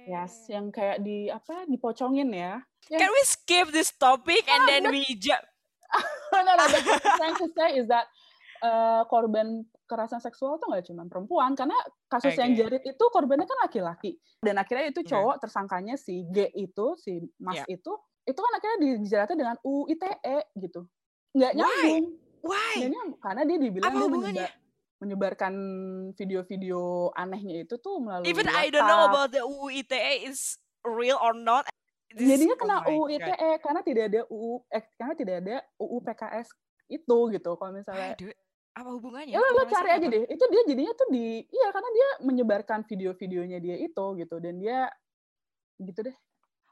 [0.07, 5.03] yes yang kayak di apa dipocongin ya can we skip this topic and then we
[5.19, 5.43] jump
[6.33, 6.81] no no the
[7.19, 8.07] trying to say is that
[8.63, 11.75] uh, korban kekerasan seksual tuh nggak cuma perempuan karena
[12.07, 12.43] kasus okay.
[12.45, 15.43] yang jarit itu korbannya kan laki-laki dan akhirnya itu cowok okay.
[15.49, 17.67] tersangkanya si G itu si Mas yeah.
[17.73, 17.93] itu
[18.29, 20.85] itu kan akhirnya dijeratnya dengan UU ITE gitu
[21.33, 22.05] nggak nyambung
[22.39, 22.87] Why?
[22.87, 23.17] Why?
[23.19, 24.51] karena dia dibilang Apa dia
[24.99, 25.55] menyebarkan
[26.19, 28.67] video-video anehnya itu tuh melalui Even WhatsApp.
[28.67, 31.71] I don't know about the UU ITE is real or not.
[32.11, 35.97] This, Jadinya kena oh UU ITE karena tidak ada UU eh, karena tidak ada UU
[36.03, 36.49] PKS
[36.91, 37.51] itu gitu.
[37.55, 38.35] Kalau misalnya Aduh,
[38.75, 39.35] apa hubungannya?
[39.35, 40.15] Ya lo cari aja apa?
[40.15, 40.25] deh.
[40.29, 44.89] Itu dia jadinya tuh di iya karena dia menyebarkan video-videonya dia itu gitu dan dia
[45.79, 46.17] gitu deh.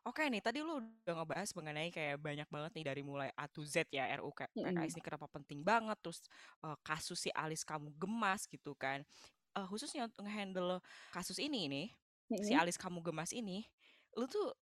[0.07, 3.67] Oke nih, tadi lu udah ngebahas mengenai kayak banyak banget nih dari mulai A to
[3.67, 4.95] Z ya RUU PKS mm.
[4.95, 6.23] ini kenapa penting banget, terus
[6.63, 9.03] uh, kasus si Alis kamu gemas gitu kan.
[9.51, 10.79] Uh, khususnya untuk handle
[11.11, 11.87] kasus ini nih,
[12.31, 12.39] mm.
[12.39, 13.67] si Alis kamu gemas ini,
[14.15, 14.55] lu tuh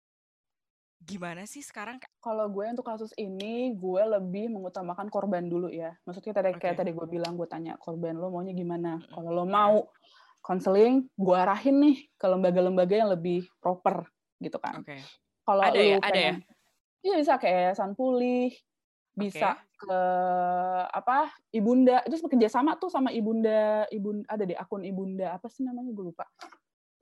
[1.02, 1.98] gimana sih sekarang?
[2.22, 5.94] Kalau gue untuk kasus ini, gue lebih mengutamakan korban dulu ya.
[6.06, 6.60] Maksudnya tadi okay.
[6.70, 9.02] kayak tadi gue bilang, gue tanya korban lo maunya gimana.
[9.10, 9.90] Kalau lo mau
[10.42, 14.06] konseling, gue arahin nih ke lembaga-lembaga yang lebih proper
[14.42, 14.82] gitu kan.
[14.82, 15.02] Okay.
[15.42, 16.34] Kalau ada ya, ada ya.
[17.02, 18.54] Iya bisa kayak Yayasan Pulih,
[19.18, 19.86] bisa okay.
[19.86, 20.00] ke
[20.94, 25.66] apa Ibunda itu bekerja sama tuh sama Ibunda Ibunda ada di akun Ibunda apa sih
[25.66, 26.30] namanya gue lupa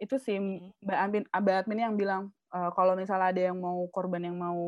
[0.01, 0.41] itu sih.
[0.81, 4.61] Mbak Admin Mbak Admin yang bilang e, kalau misalnya ada yang mau korban yang mau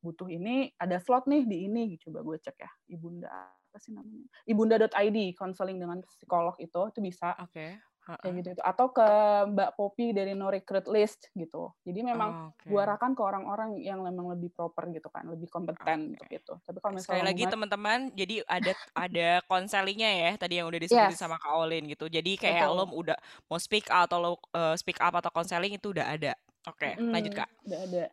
[0.00, 1.84] butuh ini ada slot nih di ini.
[2.00, 4.24] Coba gue cek ya Ibunda apa sih namanya?
[4.48, 7.36] ibunda.id konseling dengan psikolog itu itu bisa.
[7.36, 7.70] Oke okay
[8.06, 9.08] kayak gitu itu atau ke
[9.50, 11.74] Mbak Popi dari No Recruit List gitu.
[11.82, 12.70] Jadi memang oh, okay.
[12.70, 16.10] gua arahkan ke orang-orang yang memang lebih proper gitu kan lebih kompeten okay.
[16.14, 16.54] untuk itu.
[16.62, 21.18] Tapi kalau misalnya sekali lagi teman-teman jadi ada ada konselingnya ya tadi yang udah disebutin
[21.18, 21.18] yes.
[21.18, 22.06] sama Kak Olin gitu.
[22.06, 22.78] Jadi kayak Betul.
[22.78, 23.18] lo udah
[23.50, 26.92] mau speak out atau lo uh, speak up atau konseling itu udah ada oke okay,
[26.98, 28.04] mm, lanjut kak udah ada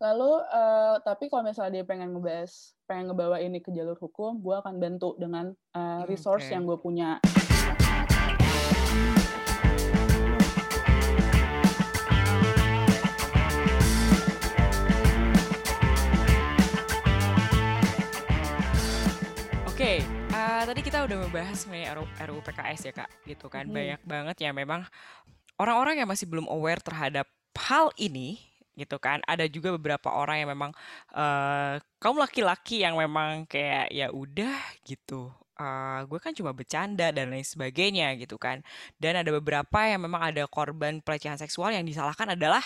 [0.00, 4.56] lalu uh, tapi kalau misalnya dia pengen ngebahas pengen ngebawa ini ke jalur hukum gue
[4.58, 6.58] akan bantu dengan uh, resource okay.
[6.58, 7.22] yang gue punya
[19.80, 20.04] Oke,
[20.36, 23.64] uh, tadi kita udah membahas mengenai RU, RUU PKS ya kak, gitu kan.
[23.64, 23.72] Hmm.
[23.72, 24.84] Banyak banget ya memang
[25.56, 27.24] orang-orang yang masih belum aware terhadap
[27.56, 28.38] hal ini,
[28.78, 29.20] gitu kan.
[29.28, 30.70] Ada juga beberapa orang yang memang
[31.12, 34.56] uh, kaum laki-laki yang memang kayak ya udah
[34.88, 35.28] gitu.
[35.60, 38.64] Uh, gue kan cuma bercanda dan lain sebagainya gitu kan.
[38.96, 42.64] Dan ada beberapa yang memang ada korban pelecehan seksual yang disalahkan adalah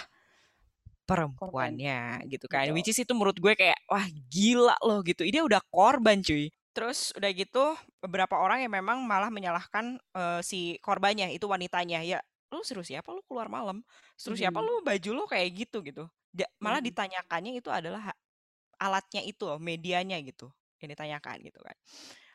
[1.05, 2.70] perempuannya gitu kan.
[2.70, 2.75] Betul.
[2.79, 5.27] Which is itu menurut gue kayak wah gila loh gitu.
[5.27, 6.55] Ini udah korban cuy.
[6.75, 12.18] Terus udah gitu beberapa orang yang memang malah menyalahkan uh, si korbannya itu wanitanya ya
[12.55, 13.83] lu seru siapa lu keluar malam
[14.14, 14.67] seru siapa hmm.
[14.67, 16.88] lu baju lu kayak gitu gitu ja, malah hmm.
[16.88, 18.14] ditanyakannya itu adalah
[18.79, 21.77] alatnya itu medianya gitu yang ditanyakan gitu kan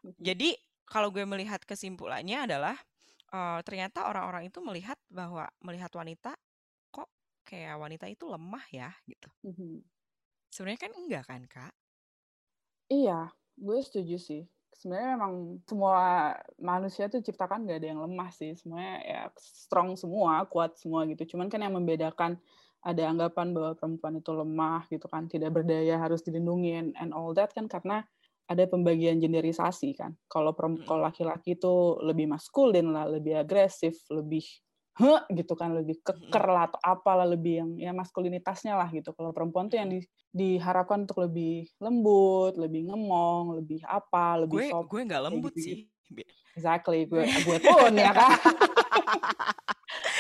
[0.04, 0.16] hmm.
[0.20, 0.50] jadi
[0.90, 2.76] kalau gue melihat kesimpulannya adalah
[3.32, 6.36] uh, ternyata orang-orang itu melihat bahwa melihat wanita
[6.92, 7.10] kok
[7.48, 9.30] kayak wanita itu lemah ya gitu
[10.52, 11.74] sebenarnya kan enggak kan kak
[12.90, 13.30] iya
[13.60, 14.48] Gue setuju sih.
[14.76, 15.34] Sebenarnya memang
[15.68, 15.98] semua
[16.62, 18.56] manusia tuh ciptakan gak ada yang lemah sih.
[18.56, 21.36] Semuanya ya strong semua, kuat semua gitu.
[21.36, 22.40] Cuman kan yang membedakan
[22.80, 27.52] ada anggapan bahwa perempuan itu lemah gitu kan, tidak berdaya, harus dilindungi and all that
[27.52, 28.08] kan karena
[28.50, 30.18] ada pembagian genderisasi kan.
[30.26, 34.42] Kalau perempuan laki-laki itu lebih maskulin lah, lebih agresif, lebih
[35.00, 39.16] huh, gitu kan lebih keker lah atau apalah lebih yang ya maskulinitasnya lah gitu.
[39.16, 40.04] Kalau perempuan tuh yang di,
[40.36, 45.64] diharapkan untuk lebih lembut, lebih ngemong, lebih apa, lebih gue, Gue nggak lembut gitu.
[45.64, 45.78] sih.
[46.60, 48.36] Exactly, gue gue pun ya kan.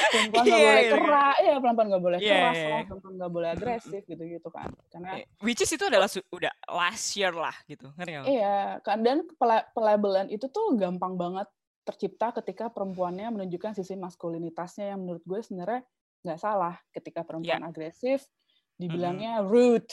[0.10, 2.70] perempuan nggak yeah, boleh yeah, keras, ya perempuan nggak boleh yeah, keras yeah.
[2.72, 4.70] lah, perempuan nggak boleh agresif gitu-gitu kan.
[4.89, 5.12] Karena
[5.46, 9.28] which is itu adalah udah last year lah gitu, ngerti Iya, kan dan
[9.76, 11.46] pelabelan itu tuh gampang banget
[11.84, 15.82] tercipta ketika perempuannya menunjukkan sisi maskulinitasnya yang menurut gue sebenarnya
[16.22, 17.70] nggak salah ketika perempuan yeah.
[17.72, 18.28] agresif
[18.76, 19.92] dibilangnya mm rude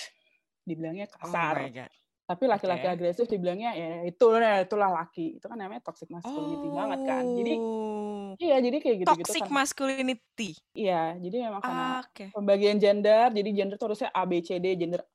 [0.67, 1.89] dibilangnya kasar oh
[2.27, 2.95] Tapi laki-laki Oke.
[2.99, 5.39] agresif dibilangnya ya itu itulah laki.
[5.39, 7.23] Itu kan namanya toxic masculinity banget kan.
[7.23, 7.55] Jadi
[8.27, 8.35] Oh.
[8.43, 9.55] iya, jadi kayak gitu-gitu Toxic kan.
[9.63, 10.51] masculinity.
[10.75, 12.25] Iya, jadi memang karena Oke.
[12.35, 15.07] pembagian gender, jadi gender tuh harusnya A B C D, gender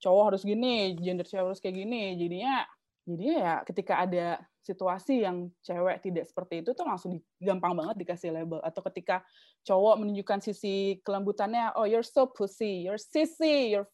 [0.00, 2.20] cowok harus gini, gender cewek harus kayak gini.
[2.20, 2.68] Jadinya
[3.10, 4.26] jadinya ya ketika ada
[4.62, 9.26] situasi yang cewek tidak seperti itu tuh langsung di- gampang banget dikasih label atau ketika
[9.66, 13.88] cowok menunjukkan sisi kelembutannya, oh you're so pussy, you're sissy, you're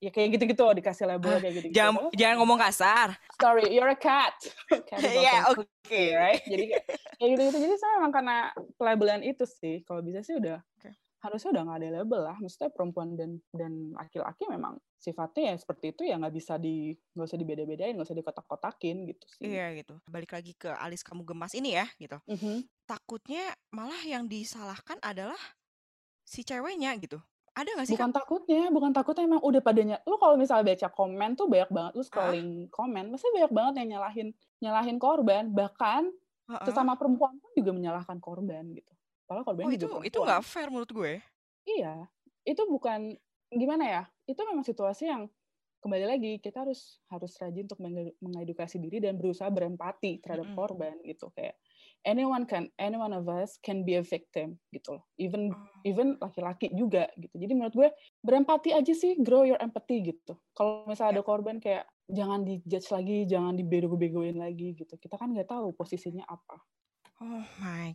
[0.00, 1.66] ya kayak gitu-gitu dikasih label kayak gitu.
[1.76, 3.18] Jangan jangan ngomong kasar.
[3.36, 4.36] Sorry, you're a cat.
[4.94, 5.66] Also oke.
[5.66, 6.40] pussy, right?
[6.46, 6.84] Jadi kayak
[7.18, 7.58] kayak gitu-gitu.
[7.68, 8.36] Jadi saya memang karena
[8.80, 9.84] pelabelan itu sih.
[9.84, 10.94] Kalau bisa sih udah Oke.
[11.24, 12.36] Harusnya udah nggak ada label lah.
[12.42, 17.26] Maksudnya perempuan dan dan laki-laki memang sifatnya ya seperti itu ya nggak bisa di nggak
[17.28, 19.52] usah dibeda-bedain, nggak usah dikotak-kotakin gitu sih.
[19.52, 19.94] Iya gitu.
[20.04, 22.20] Balik lagi ke alis kamu gemas ini ya gitu.
[22.26, 22.70] Mhm.
[22.88, 25.38] Takutnya malah yang disalahkan adalah
[26.24, 27.18] si ceweknya gitu.
[27.56, 28.14] Ada nggak sih Bukan Kak?
[28.14, 29.96] takutnya, bukan takutnya emang udah padanya.
[30.06, 33.74] Lu kalau misalnya baca komen tuh banyak banget lu Ah, scrolling komen, pasti banyak banget
[33.82, 34.28] yang nyalahin
[34.62, 36.02] nyalahin korban, bahkan
[36.48, 36.80] heeh.
[36.80, 38.92] sesama perempuan pun juga menyalahkan korban gitu.
[39.30, 40.26] Padahal Oh korbannya itu juga itu perempuan.
[40.26, 41.12] nggak fair menurut gue.
[41.62, 41.94] Iya,
[42.42, 43.14] itu bukan
[43.48, 44.02] gimana ya?
[44.26, 45.30] Itu memang situasi yang
[45.80, 50.58] kembali lagi kita harus harus rajin untuk menge- mengedukasi diri dan berusaha berempati terhadap Mm-mm.
[50.58, 51.56] korban gitu kayak
[52.04, 55.04] anyone can any one of us can be a victim gitu loh.
[55.16, 55.80] Even Oh.
[55.86, 57.32] even laki-laki juga gitu.
[57.32, 57.88] Jadi menurut gue
[58.20, 60.36] berempati aja sih, grow your empathy gitu.
[60.52, 61.16] Kalau misalnya Ya.
[61.16, 64.98] ada korban kayak jangan dijudge lagi, jangan dibego-begoin lagi gitu.
[64.98, 66.60] Kita kan nggak tahu posisinya apa.
[67.22, 67.94] Oh my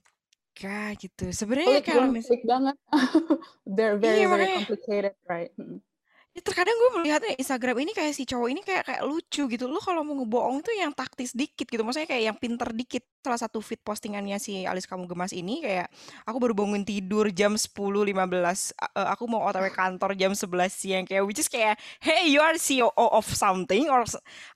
[0.56, 1.26] god gitu.
[1.36, 2.76] Sebenarnya Pelik, kalau bro, mis pelik banget.
[3.76, 5.52] They're very iya very makanya complicated, right?
[6.36, 9.72] Ya terkadang gue melihatnya Instagram ini kayak si cowok ini kayak kayak lucu gitu.
[9.72, 11.80] Lu kalau mau ngebohong tuh yang taktis dikit gitu.
[11.80, 13.08] Maksudnya kayak yang pinter dikit.
[13.24, 15.88] Salah satu feed postingannya si Alis Kamu Gemas ini kayak
[16.28, 18.12] aku baru bangun tidur jam 10.15
[18.76, 22.44] A- eh, aku mau otw kantor jam 11 siang kayak which is kayak hey you
[22.44, 24.04] are CEO of something or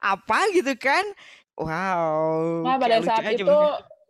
[0.04, 1.08] apa gitu kan.
[1.56, 3.56] Wow, Nah, pada saat itu.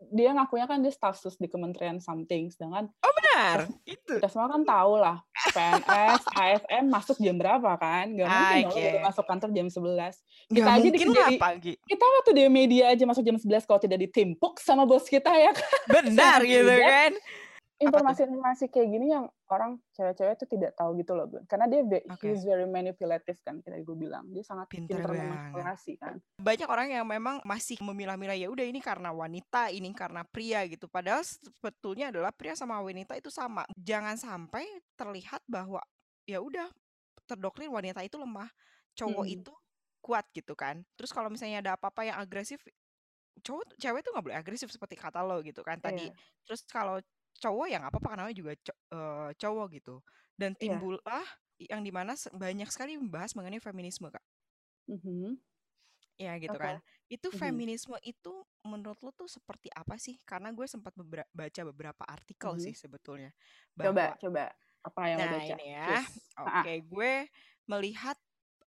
[0.09, 4.13] Dia ngakunya kan dia staff sus di Kementerian something, sedangkan Oh kita, benar, itu.
[4.17, 5.17] kita semua kan tahu lah
[5.49, 8.09] PNS, ASN masuk jam berapa kan?
[8.11, 9.05] Gak mungkin lo baru Oke.
[9.05, 9.79] masuk kantor jam 11.
[10.49, 11.73] Kita Nggak aja di, mungkin lah pagi.
[11.79, 15.51] kita waktu di media aja masuk jam 11 kalau tidak ditimpuk sama bos kita ya
[15.53, 15.79] kan?
[15.87, 17.11] Benar gitu kan.
[17.79, 21.47] Informasi-informasi kayak gini yang orang cewek-cewek itu tidak tahu gitu loh, Bun.
[21.47, 21.79] Karena dia
[22.11, 22.27] Oke.
[22.27, 24.27] he's very manipulative kan, kita gue bilang.
[24.35, 26.19] Dia sangat pintar memanipulasi kan.
[26.43, 30.91] Banyak orang yang memang masih memilah-milah ya udah ini karena wanita, ini karena pria gitu.
[30.91, 33.63] Padahal sebetulnya adalah pria sama wanita itu sama.
[33.79, 34.67] Jangan sampai
[34.99, 35.79] terlihat bahwa
[36.27, 36.67] ya udah
[37.23, 38.51] terdoktrin wanita itu lemah,
[38.91, 39.35] cowok Mm-mm.
[39.39, 39.53] itu
[40.03, 40.83] kuat gitu kan.
[40.99, 42.59] Terus kalau misalnya ada apa-apa yang agresif,
[43.39, 46.11] cowok cewek tuh nggak boleh agresif seperti kata lo gitu kan tadi.
[46.11, 46.99] Iya, Terus kalau
[47.39, 48.79] cowok ya nggak apa-apa karena namanya juga co-
[49.35, 49.95] cowok gitu.
[50.35, 50.59] Dan iya.
[50.75, 51.25] timbullah
[51.59, 54.23] yang di mana banyak sekali membahas mengenai feminisme kak.
[54.87, 55.35] Mhm.
[56.19, 56.63] Ya gitu Oke.
[56.63, 56.75] kan.
[57.07, 57.37] Itu Mhm.
[57.39, 60.19] feminisme itu menurut lo tuh seperti apa sih?
[60.23, 62.61] Karena gue sempat bebera- baca beberapa artikel Mhm.
[62.61, 63.31] sih sebetulnya
[63.73, 64.45] Coba, bahwa coba.
[64.79, 65.55] Apa yang lo nah baca?
[65.55, 65.87] ini ya.
[65.91, 66.05] Ah,
[66.63, 67.11] Oke, gue
[67.67, 68.15] melihat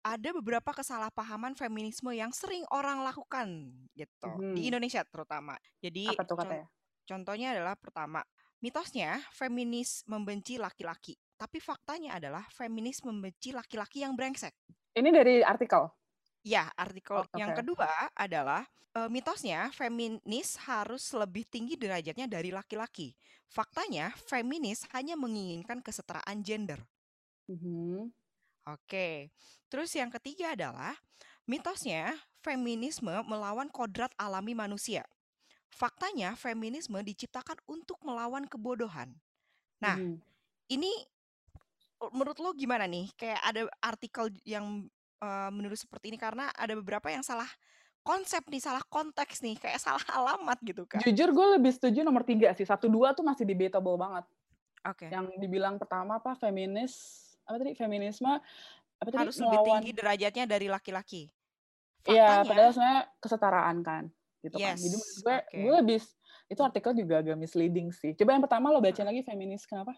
[0.00, 3.48] ada beberapa kesalahpahaman feminisme yang sering orang lakukan
[3.92, 4.68] gitu di Mhm.
[4.72, 5.59] Indonesia terutama.
[5.85, 6.66] Jadi Apa tuh con- katanya?
[7.04, 8.20] contohnya adalah pertama,
[8.64, 14.54] mitosnya feminis membenci laki-laki, tapi faktanya adalah feminis membenci laki-laki yang brengsek.
[14.98, 15.82] Ini dari artikel.
[16.52, 17.58] Ya, artikel Oh, yang oke.
[17.58, 17.90] kedua
[18.26, 18.62] adalah
[18.98, 23.08] eh, mitosnya feminis harus lebih tinggi derajatnya dari laki-laki.
[23.56, 26.80] Faktanya, feminis hanya menginginkan kesetaraan gender.
[27.48, 28.12] Mhm.
[28.68, 29.32] Oke.
[29.72, 30.94] Terus yang ketiga adalah
[31.48, 32.12] mitosnya
[32.44, 35.02] feminisme melawan kodrat alami manusia.
[35.68, 39.12] Faktanya, feminisme diciptakan untuk melawan kebodohan.
[39.78, 40.18] Nah, Mhm.
[40.72, 40.92] ini
[41.98, 43.11] eh, menurut lo gimana nih?
[43.18, 44.87] Kayak ada artikel yang
[45.18, 47.48] eh, menurut seperti ini karena ada beberapa yang salah
[48.07, 51.02] konsep nih, salah konteks nih, kayak salah alamat gitu, Kak.
[51.02, 52.64] Jujur gue lebih setuju nomor tiga sih.
[52.64, 54.24] Satu dua tuh masih debatable banget.
[54.87, 55.11] Oke.
[55.11, 60.44] Yang dibilang pertama apa feminis apa tadi feminisme apa tadi Harus lebih melawan tinggi derajatnya
[60.44, 61.22] dari laki-laki.
[62.07, 64.04] Iya, Faktanya, padahal sebenarnya kesetaraan kan,
[64.48, 64.76] gitu kan.
[64.76, 65.58] Jadi menurut yes, gue, oke.
[65.61, 65.98] gue lebih
[66.48, 68.16] itu artikel juga agak misleading sih.
[68.16, 69.92] Coba yang pertama lo bacain lagi feminis kenapa?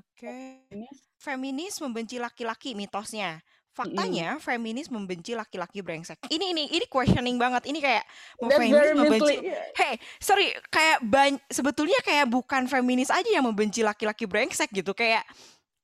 [0.00, 0.64] Oke.
[0.72, 0.98] Feminis?
[1.20, 3.44] Feminis membenci laki-laki mitosnya.
[3.76, 6.16] Faktanya feminis membenci laki-laki brengsek.
[6.32, 7.68] Ini ini ini questioning banget.
[7.68, 8.04] Ini kayak
[8.40, 9.34] mau That's feminis membenci.
[9.76, 14.96] Hey, sorry, kayak ban- sebetulnya kayak bukan feminis aja yang membenci laki-laki brengsek gitu.
[14.96, 15.28] Kayak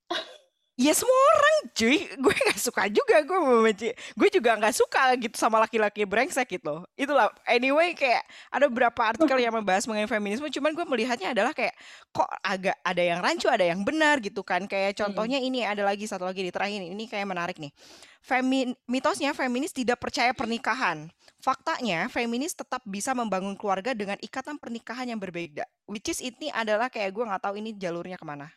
[0.83, 5.39] Ya semua orang cuy, gue nggak suka juga gue membenci, gue juga nggak suka gitu
[5.39, 6.83] sama laki-laki brengsek gitu.
[6.99, 11.79] Itulah anyway kayak ada beberapa artikel yang membahas mengenai feminisme, cuman gue melihatnya adalah kayak
[12.11, 14.67] kok agak ada yang rancu, ada yang benar gitu kan.
[14.67, 17.71] Kayak contohnya ini ada lagi satu lagi di terakhir ini, ini kayak menarik nih.
[18.19, 21.07] Femin, mitosnya feminis tidak percaya pernikahan.
[21.39, 25.63] Faktanya feminis tetap bisa membangun keluarga dengan ikatan pernikahan yang berbeda.
[25.87, 28.51] Which is ini adalah kayak gue nggak tahu ini jalurnya ke mana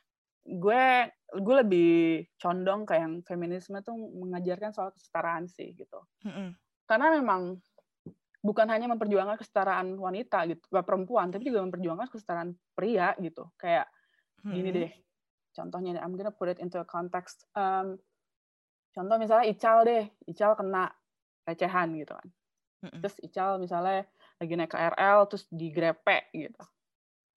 [0.45, 0.83] gue
[1.35, 1.91] gue lebih
[2.37, 5.99] condong ke yang feminisme tuh mengajarkan soal kesetaraan sih gitu.
[6.21, 6.49] Mm-hmm.
[6.85, 7.57] Karena memang
[8.45, 13.49] bukan hanya memperjuangkan kesetaraan wanita gitu, perempuan, tapi juga memperjuangkan kesetaraan pria gitu.
[13.57, 13.89] Kayak
[14.45, 14.53] mm-hmm.
[14.53, 14.91] gini deh,
[15.57, 17.49] contohnya I'm gonna put it into a context.
[17.57, 17.97] Um,
[18.93, 20.93] contoh misalnya Ical deh, Ical kena
[21.49, 22.27] recehan gitu kan.
[22.85, 23.01] Mm-hmm.
[23.01, 24.05] Terus Ical misalnya
[24.37, 26.61] lagi naik KRL terus digrepe gitu.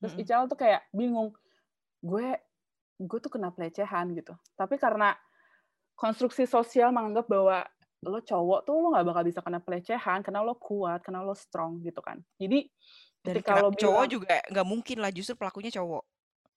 [0.05, 0.29] Terus mm-hmm.
[0.29, 1.33] Ical tuh kayak bingung,
[2.05, 2.37] gue
[2.99, 4.35] gue tuh kena pelecehan gitu.
[4.59, 5.15] Tapi karena
[5.95, 7.63] konstruksi sosial menganggap bahwa
[8.07, 11.83] lo cowok tuh lo nggak bakal bisa kena pelecehan karena lo kuat, karena lo strong
[11.83, 12.19] gitu kan.
[12.39, 12.67] Jadi
[13.23, 16.03] dari kalau cowok bilang, juga nggak mungkin lah justru pelakunya cowok.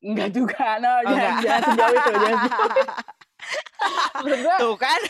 [0.01, 2.84] Enggak juga, no, oh, jangan, jangan sejauh itu, jangan sejauh itu.
[4.62, 5.01] Tuh kan.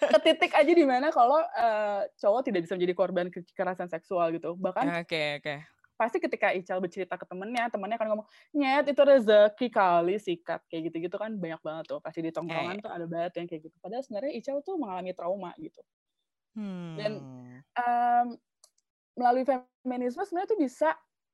[0.00, 4.56] ke titik aja di mana kalau uh, cowok tidak bisa menjadi korban kekerasan seksual gitu.
[4.56, 5.40] Bahkan okay.
[5.44, 10.60] Okay pasti ketika Ical bercerita ke temennya, temennya akan ngomong, nyet itu rezeki kali sikat.
[10.68, 12.00] Kayak gitu-gitu kan banyak banget tuh.
[12.04, 12.82] Pasti di tongkrongan eh.
[12.84, 13.76] tuh ada banget yang kayak gitu.
[13.80, 15.80] Padahal sebenarnya Ical tuh mengalami trauma gitu.
[16.56, 16.94] Hmm.
[16.96, 17.12] Dan
[17.76, 18.26] um,
[19.16, 20.88] melalui feminisme sebenarnya tuh bisa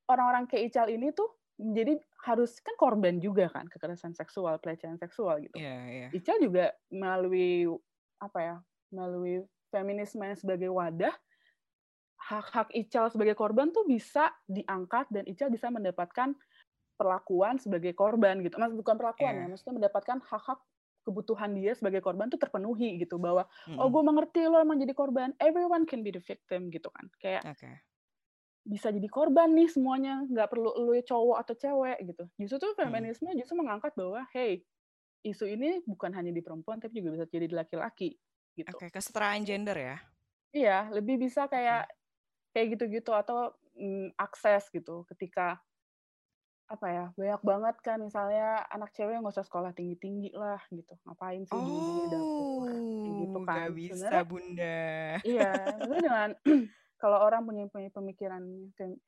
[0.07, 1.94] orang-orang kayak Ical ini tuh jadi
[2.27, 5.59] harus kan korban juga kan kekerasan seksual, pelecehan seksual gitu.
[5.59, 6.11] Yeah, yeah.
[6.14, 7.70] Ical juga melalui
[8.18, 8.57] apa ya,
[8.90, 11.14] melalui feminisme sebagai wadah,
[12.22, 16.38] hak-hak Ical sebagai korban tuh bisa diangkat dan Ical bisa mendapatkan
[16.94, 18.62] perlakuan sebagai korban gitu.
[18.62, 19.42] Mas bukan perlakuan yeah.
[19.46, 20.61] ya, maksudnya mendapatkan hak-hak
[21.02, 23.82] kebutuhan dia sebagai korban tuh terpenuhi gitu bahwa mm -hmm.
[23.82, 27.42] oh gue mengerti lo emang jadi korban everyone can be the victim gitu kan kayak
[27.42, 27.82] okay.
[28.62, 33.35] bisa jadi korban nih semuanya nggak perlu lo cowok atau cewek gitu justru tuh feminisme
[33.35, 33.38] mm.
[33.42, 34.62] justru mengangkat bahwa hey
[35.26, 38.14] isu ini bukan hanya di perempuan tapi juga bisa jadi di laki-laki
[38.54, 39.96] gitu oke okay, kesetaraan gender ya
[40.54, 41.90] iya lebih bisa kayak
[42.52, 45.60] kayak gitu-gitu atau mm, akses gitu ketika
[46.72, 50.96] apa ya banyak banget kan misalnya anak cewek nggak usah sekolah tinggi tinggi lah gitu
[51.04, 52.70] ngapain sih oh, di dapur
[53.12, 53.56] gitu kan.
[53.68, 54.88] gak bisa Sebenarnya, bunda.
[55.20, 55.52] iya
[55.84, 56.28] dengan
[57.02, 58.42] kalau orang punya, punya pemikiran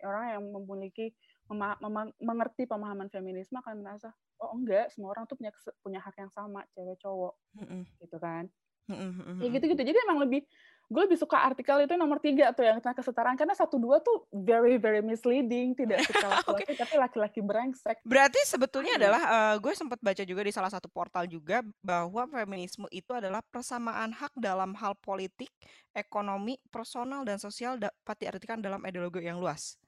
[0.02, 1.14] orang yang memiliki
[1.46, 4.10] mema, mema, mengerti pemahaman feminisme akan merasa
[4.42, 7.38] oh enggak semua orang tuh punya punya hak yang sama cewek cowok.
[7.54, 7.82] Mm -mm.
[8.02, 8.44] gitu kan.
[8.90, 9.36] Mm -mm.
[9.40, 10.44] ya gitu gitu jadi emang lebih
[10.92, 14.28] gue lebih suka artikel itu nomor tiga tuh yang tentang kesetaraan karena satu dua tuh
[14.30, 16.76] very very misleading tidak suka laki-laki okay.
[16.76, 21.24] tapi laki-laki brengsek berarti sebetulnya adalah uh, gue sempat baca juga di salah satu portal
[21.24, 25.50] juga bahwa feminisme itu adalah persamaan hak dalam hal politik
[25.96, 29.80] ekonomi personal dan sosial dapat diartikan dalam ideologi yang luas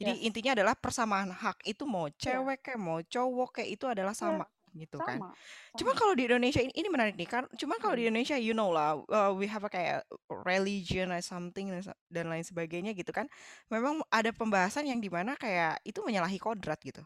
[0.00, 0.26] jadi yes.
[0.26, 2.16] intinya adalah persamaan hak itu mau iya.
[2.18, 2.64] cewek yeah.
[2.64, 4.22] kayak mau cowok kayak itu adalah iya.
[4.22, 5.18] sama gitu kan.
[5.18, 5.76] sama, kan.
[5.76, 7.44] Cuma kalau di Indonesia ini, ini menarik nih kan.
[7.56, 8.10] Cuma kalau di hmm.
[8.14, 10.06] Indonesia you know lah, uh, we have a kayak
[10.46, 11.70] religion or something
[12.10, 13.26] dan lain sebagainya gitu kan.
[13.68, 17.02] Memang ada pembahasan yang di mana kayak itu menyalahi kodrat gitu.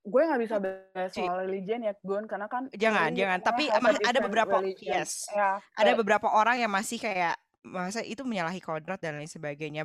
[0.00, 3.38] Gue nggak bisa bahas soal religion ya, Gun, karena kan jangan jangan.
[3.44, 3.68] Tapi
[4.00, 4.96] ada beberapa religion.
[4.96, 9.84] yes, ya, ada beberapa orang yang masih kayak masa itu menyalahi kodrat dan lain sebagainya.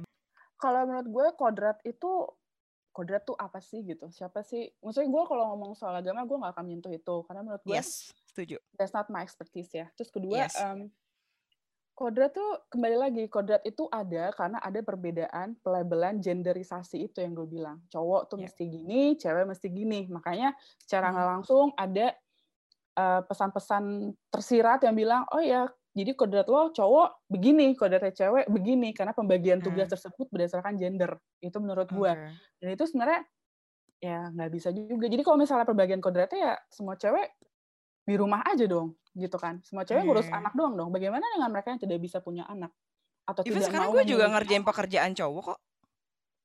[0.56, 2.32] Kalau menurut gue kodrat itu
[2.96, 4.08] kodrat tuh apa sih gitu?
[4.08, 4.72] Siapa sih?
[4.80, 7.16] Maksudnya gue kalau ngomong soal agama gue gak akan menyentuh itu.
[7.28, 8.56] Karena menurut gue yes setuju.
[8.80, 9.92] that's not my expertise ya.
[10.00, 10.56] Terus kedua yes.
[10.64, 10.88] um,
[11.92, 17.48] kodrat tuh kembali lagi kodrat itu ada karena ada perbedaan pelabelan genderisasi itu yang gue
[17.52, 17.84] bilang.
[17.92, 18.48] Cowok tuh yeah.
[18.48, 20.08] mesti gini cewek mesti gini.
[20.08, 21.34] Makanya secara nggak hmm.
[21.36, 22.16] langsung ada
[22.96, 28.92] uh, pesan-pesan tersirat yang bilang oh ya jadi kodrat lo cowok begini, kodratnya cewek begini
[28.92, 29.96] karena pembagian tugas hmm.
[29.96, 31.16] tersebut berdasarkan gender.
[31.40, 32.12] Itu menurut gue.
[32.12, 32.32] Okay.
[32.60, 33.24] Dan itu sebenarnya
[34.04, 35.08] ya nggak bisa juga.
[35.08, 37.32] Jadi kalau misalnya pembagian kodratnya ya semua cewek
[38.06, 39.64] di rumah aja dong, gitu kan.
[39.64, 40.92] Semua cewek ngurus anak doang dong.
[40.92, 42.76] Bagaimana dengan mereka yang tidak bisa punya anak
[43.26, 45.60] atau Even tidak sekarang gue juga ngerjain pekerjaan cowok kok.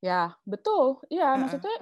[0.01, 1.03] Ya, betul.
[1.11, 1.39] Iya, uh -uh.
[1.43, 1.77] maksudnya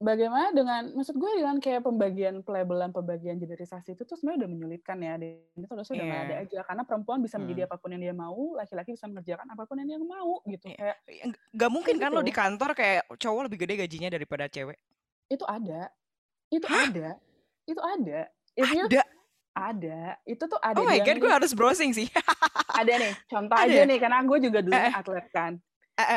[0.00, 4.96] bagaimana dengan maksud gue dengan kayak pembagian pelabelan pembagian generisasi itu tuh sebenarnya udah menyulitkan
[4.96, 6.44] ya dan itu harusnya udah nggak ada iya.
[6.48, 7.68] aja karena perempuan bisa menjadi hmm.
[7.68, 10.96] apa pun yang dia mau laki-laki bisa mengerjakan apa pun yang dia mau gitu yeah.
[11.04, 12.16] kayak nggak mungkin kan gitu.
[12.16, 14.78] lo di kantor kayak cowok lebih gede gajinya daripada cewek
[15.28, 15.82] itu ada
[16.48, 16.88] itu Hah?
[16.88, 17.08] ada
[17.68, 18.20] itu ada
[18.58, 19.02] If ada
[19.54, 22.08] ada itu tuh ada oh my god gue harus browsing sih
[22.80, 23.68] ada nih contoh ada.
[23.68, 24.92] aja nih karena gue juga dulu eh.
[24.96, 25.52] atlet kan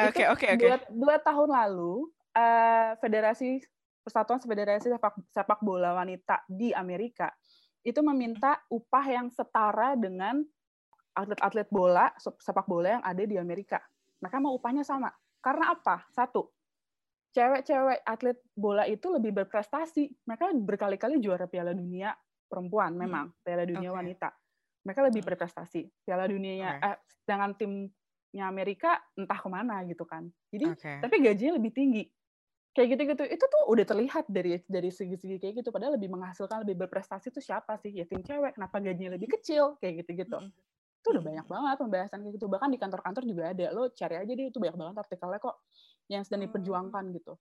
[0.07, 3.61] oke oke oke dua tahun lalu uh, federasi
[4.03, 7.31] Persatuan Federasi Sepak, Sepak Bola Wanita di Amerika
[7.84, 10.43] itu meminta upah yang setara dengan
[11.13, 13.77] atlet-atlet bola, sepak bola yang ada di Amerika.
[14.23, 15.11] Mereka mau upahnya sama.
[15.43, 16.07] Karena apa?
[16.09, 16.49] Satu,
[17.36, 20.09] cewek-cewek atlet bola itu lebih berprestasi.
[20.25, 22.15] Mereka berkali-kali juara Piala Dunia
[22.47, 23.39] perempuan, memang hmm.
[23.43, 23.99] Piala Dunia okay.
[23.99, 24.29] wanita.
[24.88, 25.29] Mereka lebih hmm.
[25.36, 25.81] berprestasi.
[26.07, 26.88] Piala Dunia okay.
[26.88, 30.25] eh, dengan timnya Amerika entah ke mana gitu kan.
[30.49, 30.97] Jadi okay.
[31.03, 32.03] tapi gajinya lebih tinggi.
[32.74, 33.24] Kayak gitu-gitu.
[33.38, 35.69] Itu tuh udah terlihat dari dari segi-segi kayak gitu.
[35.69, 37.93] Padahal lebih menghasilkan, lebih berprestasi itu siapa sih?
[37.93, 38.57] Ya tim cewek.
[38.57, 39.78] Kenapa gajinya lebih kecil?
[39.78, 40.41] Kayak gitu-gitu.
[40.41, 40.51] Hmm
[41.03, 44.32] itu udah banyak banget pembahasan kayak gitu bahkan di kantor-kantor juga ada lo cari aja
[44.32, 45.55] deh itu banyak banget artikelnya kok
[46.07, 47.36] yang sedang diperjuangkan gitu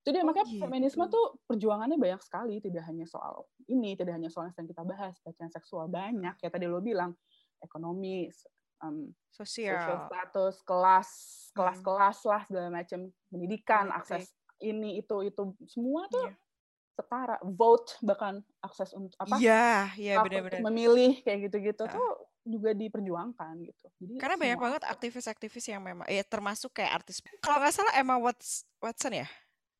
[0.00, 0.62] itu dia oh, makanya gitu.
[0.62, 4.82] feminisme tuh perjuangannya banyak sekali tidak hanya soal ini tidak hanya soal yang sedang kita
[4.86, 7.10] bahas pelecehan seksual banyak kayak tadi lo bilang
[7.58, 8.30] ekonomi
[8.78, 10.06] um, sosial.
[10.06, 11.10] status kelas
[11.50, 14.30] kelas-kelas lah segala macam pendidikan akses
[14.62, 16.36] ini itu itu semua tuh yeah
[17.00, 21.92] setara vote bahkan akses untuk apa iya iya benar-benar memilih kayak gitu-gitu uh.
[21.96, 22.08] tuh
[22.40, 23.86] juga diperjuangkan gitu.
[24.00, 27.20] Jadi Karena banyak banget aktivis-aktivis yang memang ya termasuk kayak artis.
[27.44, 29.28] Kalau nggak salah Emma Watson ya,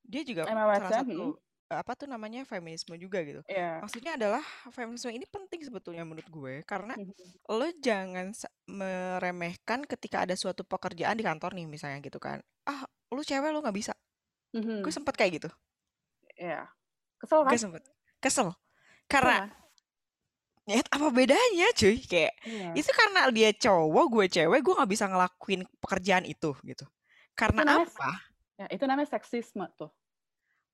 [0.05, 1.81] dia juga Emma Watson, salah satu hmm.
[1.81, 3.41] apa tuh namanya feminisme juga gitu.
[3.49, 3.81] Yeah.
[3.81, 4.45] Maksudnya adalah
[4.77, 6.93] feminisme ini penting sebetulnya menurut gue karena
[7.49, 8.29] lo jangan
[8.69, 12.45] meremehkan ketika ada suatu pekerjaan di kantor nih misalnya gitu kan.
[12.69, 13.97] Ah, lu cewek lo nggak bisa.
[14.57, 14.79] Mm-hmm.
[14.83, 15.49] Gue sempet kayak gitu.
[16.39, 16.65] Iya.
[16.65, 17.23] Yeah.
[17.23, 17.51] Kesel kan?
[17.53, 17.83] Gue sempet.
[18.19, 18.49] Kesel.
[19.11, 19.61] Karena yeah
[20.71, 22.71] ya apa bedanya cuy kayak iya.
[22.79, 26.87] itu karena dia cowok gue cewek gue nggak bisa ngelakuin pekerjaan itu gitu
[27.35, 28.11] karena itu namanya, apa
[28.55, 29.91] ya itu namanya seksisme tuh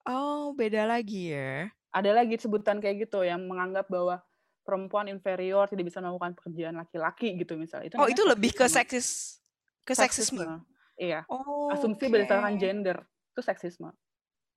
[0.05, 4.21] oh beda lagi ya ada lagi sebutan kayak gitu yang menganggap bahwa
[4.69, 9.41] perempuan inferior tidak bisa melakukan pekerjaan laki-laki gitu misalnya itu oh itu lebih ke seksis
[9.87, 10.61] ke seksisme, seksisme.
[11.01, 12.13] iya oh, asumsi okay.
[12.13, 13.01] berdasarkan gender
[13.37, 13.93] itu seksisme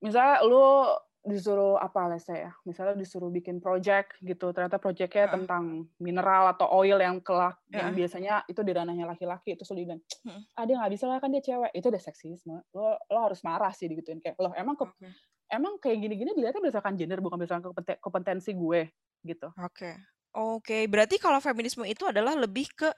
[0.00, 0.88] misalnya lu
[1.20, 5.32] disuruh apa lah saya misalnya disuruh bikin project gitu ternyata projectnya uh.
[5.36, 7.76] tentang mineral atau oil yang kelak uh.
[7.76, 10.40] yang biasanya itu di ranahnya laki-laki itu sulit dan uh.
[10.56, 13.68] ah dia nggak bisa lah kan dia cewek itu udah seksisme lo lo harus marah
[13.76, 15.12] sih digituin kayak lo emang ke, okay.
[15.52, 17.68] emang kayak gini-gini dilihatnya berdasarkan gender bukan berdasarkan
[18.00, 18.88] kompetensi gue
[19.20, 19.94] gitu oke okay.
[20.32, 20.82] oke okay.
[20.88, 22.88] berarti kalau feminisme itu adalah lebih ke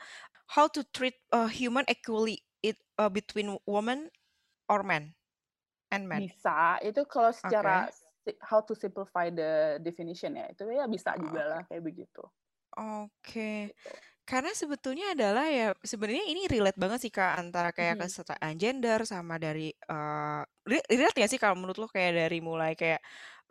[0.54, 4.06] how to treat a human equally it uh, between woman
[4.70, 5.10] or man
[5.92, 10.86] and man bisa itu kalau secara okay how to simplify the definition ya itu ya
[10.86, 12.22] bisa juga lah kayak begitu.
[12.78, 13.10] Oke.
[13.18, 13.58] Okay.
[13.74, 13.90] Gitu.
[14.22, 18.02] Karena sebetulnya adalah ya sebenarnya ini relate banget sih Kak antara kayak hmm.
[18.06, 23.02] kesetaraan gender sama dari uh, relate ya sih kalau menurut lo kayak dari mulai kayak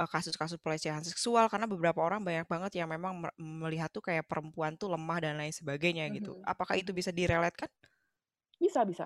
[0.01, 4.89] kasus-kasus pelecehan seksual karena beberapa orang banyak banget yang memang melihat tuh kayak perempuan tuh
[4.89, 6.39] lemah dan lain sebagainya gitu.
[6.47, 7.69] Apakah itu bisa direletkan?
[8.57, 9.05] Bisa, bisa.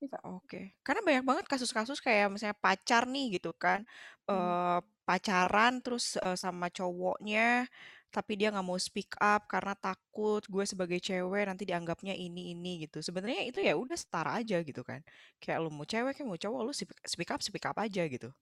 [0.00, 0.16] Bisa.
[0.24, 0.72] Oke.
[0.80, 3.84] Karena banyak banget kasus-kasus kayak misalnya pacar nih gitu kan,
[4.24, 4.80] hmm.
[5.04, 7.68] pacaran terus, sama cowoknya,
[8.08, 12.88] tapi dia nggak mau speak up karena takut gue sebagai cewek nanti dianggapnya ini ini
[12.88, 13.04] gitu.
[13.04, 15.04] Sebenarnya itu ya udah setara aja gitu kan.
[15.36, 16.72] Kayak lu mau cewek kayak mau cowok lu
[17.04, 18.32] speak up speak up aja gitu.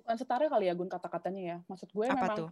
[0.00, 1.56] Bukan setara kali ya Gun kata-katanya ya.
[1.66, 2.50] Maksud gue Apa memang tuh?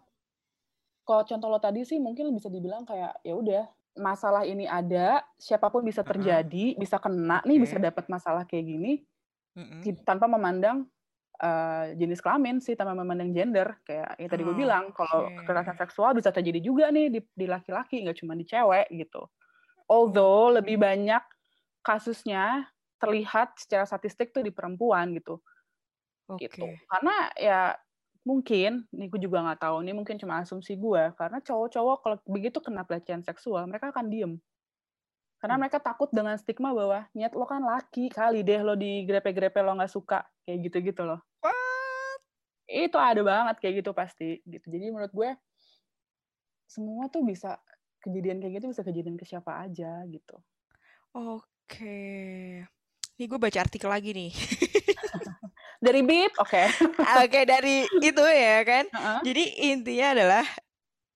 [1.05, 3.65] kalau contoh lo tadi sih mungkin bisa dibilang kayak ya udah
[3.95, 7.49] masalah ini ada, siapa pun bisa terjadi, uh bisa kena okay.
[7.49, 8.93] nih, bisa dapat masalah kayak gini,
[9.55, 10.03] uh-uh.
[10.03, 10.87] tanpa memandang
[11.39, 13.79] uh, jenis kelamin sih, tanpa memandang gender.
[13.87, 15.47] Kayak yang tadi oh, gue bilang, kalau okay.
[15.47, 19.23] kekerasan seksual bisa terjadi juga nih di, laki-laki, nggak cuma di cewek gitu.
[19.87, 21.23] Although lebih banyak
[21.85, 22.67] kasusnya
[22.99, 25.39] terlihat secara statistik tuh di perempuan gitu.
[26.25, 26.49] Okay.
[26.49, 26.65] Gitu.
[26.89, 27.61] Karena ya
[28.25, 32.57] Mungkin, ini gue juga nggak tahu, ini mungkin cuma asumsi gue, karena cowok-cowok kalau begitu
[32.65, 34.33] kena pelecehan seksual, mereka akan diem.
[35.37, 35.63] Karena hmm.
[35.69, 39.77] mereka takut dengan stigma bahwa, niat lo kan laki, kali deh lo di grepe-grepe lo
[39.77, 41.21] nggak suka, kayak gitu-gitu loh.
[41.45, 42.21] What?
[42.65, 44.41] Itu ada banget kayak gitu pasti.
[44.49, 44.73] gitu.
[44.73, 45.31] Jadi menurut gue,
[46.65, 47.61] semua tuh bisa,
[48.01, 50.41] kejadian kayak gitu bisa kejadian ke siapa aja gitu.
[51.13, 52.65] Oke.
[53.21, 54.33] Ini gue baca artikel lagi nih.
[55.85, 56.67] dari bib oke okay.
[57.21, 59.21] oke okay, dari itu ya kan uh-huh.
[59.21, 60.45] jadi intinya adalah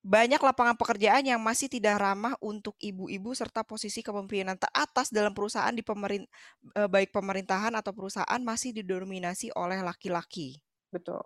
[0.09, 5.75] banyak lapangan pekerjaan yang masih tidak ramah untuk ibu-ibu serta posisi kepemimpinan teratas dalam perusahaan
[5.75, 6.25] di pemerin
[6.73, 10.57] eh, baik pemerintahan atau perusahaan masih didominasi oleh laki-laki.
[10.89, 11.21] Betul.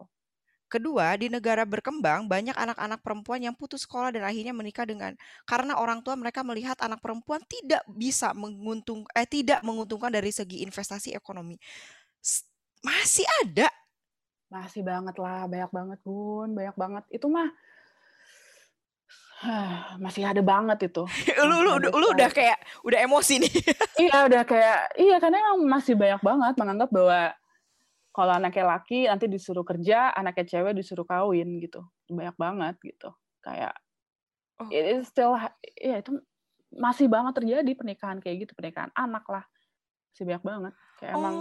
[0.73, 5.13] Kedua, di negara berkembang banyak anak-anak perempuan yang putus sekolah dan akhirnya menikah dengan
[5.45, 10.65] karena orang tua mereka melihat anak perempuan tidak bisa menguntung eh tidak menguntungkan dari segi
[10.65, 11.61] investasi ekonomi.
[12.83, 13.71] Masih ada?
[14.53, 17.05] Masih banget lah, banyak banget Bun, banyak banget.
[17.09, 17.49] Itu mah
[20.05, 21.03] masih ada banget itu.
[21.49, 23.55] lu lu, udah, lu udah kayak udah emosi nih.
[24.07, 27.21] iya, udah kayak iya karena emang masih banyak banget menganggap bahwa
[28.13, 31.81] kalau anaknya laki nanti disuruh kerja, anaknya cewek disuruh kawin gitu.
[32.13, 33.09] Banyak banget gitu.
[33.41, 33.73] Kayak
[34.61, 34.69] oh.
[34.71, 35.35] it is still
[35.81, 36.19] ya itu
[36.73, 39.45] masih banget terjadi pernikahan kayak gitu pernikahan anak lah
[40.13, 41.37] masih banyak banget kayak oh emang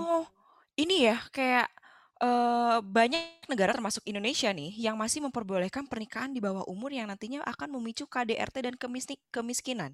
[0.79, 1.67] ini ya kayak
[2.21, 7.43] uh, banyak negara termasuk Indonesia nih yang masih memperbolehkan pernikahan di bawah umur yang nantinya
[7.43, 8.75] akan memicu KDRT dan
[9.33, 9.91] kemiskinan.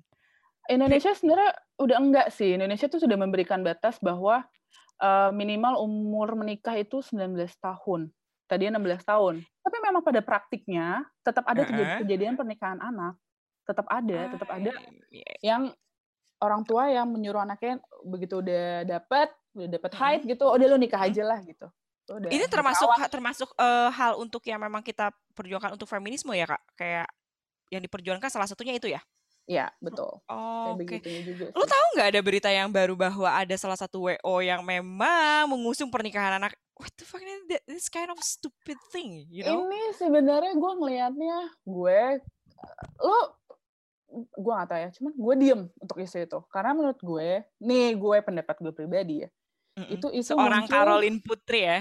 [0.67, 2.59] Indonesia sebenarnya udah enggak sih.
[2.59, 4.43] Indonesia tuh sudah memberikan batas bahwa
[4.99, 8.11] uh, minimal umur menikah itu 19 tahun.
[8.47, 9.43] Tadi 16 tahun.
[9.43, 11.63] Tapi memang pada praktiknya tetap ada
[12.03, 13.15] kejadian pernikahan anak.
[13.67, 14.71] Tetap ada, tetap ada
[15.43, 15.75] yang
[16.39, 20.77] orang tua yang menyuruh anaknya begitu udah dapat, udah dapat height gitu, oh, udah lu
[20.77, 21.67] nikah aja lah gitu.
[22.07, 26.47] Udah, ini termasuk ha, termasuk uh, hal untuk yang memang kita perjuangkan untuk feminisme ya
[26.47, 27.07] kak kayak
[27.67, 29.03] yang diperjuangkan salah satunya itu ya
[29.47, 30.11] Iya, betul.
[30.27, 30.99] Oh, Oke.
[30.99, 31.23] Okay.
[31.55, 35.87] Lu tahu nggak ada berita yang baru bahwa ada salah satu WO yang memang mengusung
[35.87, 36.51] pernikahan anak?
[36.75, 39.63] What the fuck ini this kind of stupid thing, you know?
[39.63, 41.99] Ini sebenarnya gue ngelihatnya gue
[42.99, 43.39] lo
[44.17, 47.29] gue gak tahu ya, cuman gue diem untuk isu itu karena menurut gue,
[47.63, 49.29] nih gue pendapat gue pribadi ya,
[49.78, 51.80] mm Itu isu Seorang muncul, Caroline Putri ya.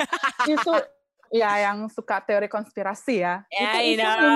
[0.56, 0.74] isu
[1.34, 3.44] ya yang suka teori konspirasi ya.
[3.52, 4.34] Yeah, itu isu, muncul,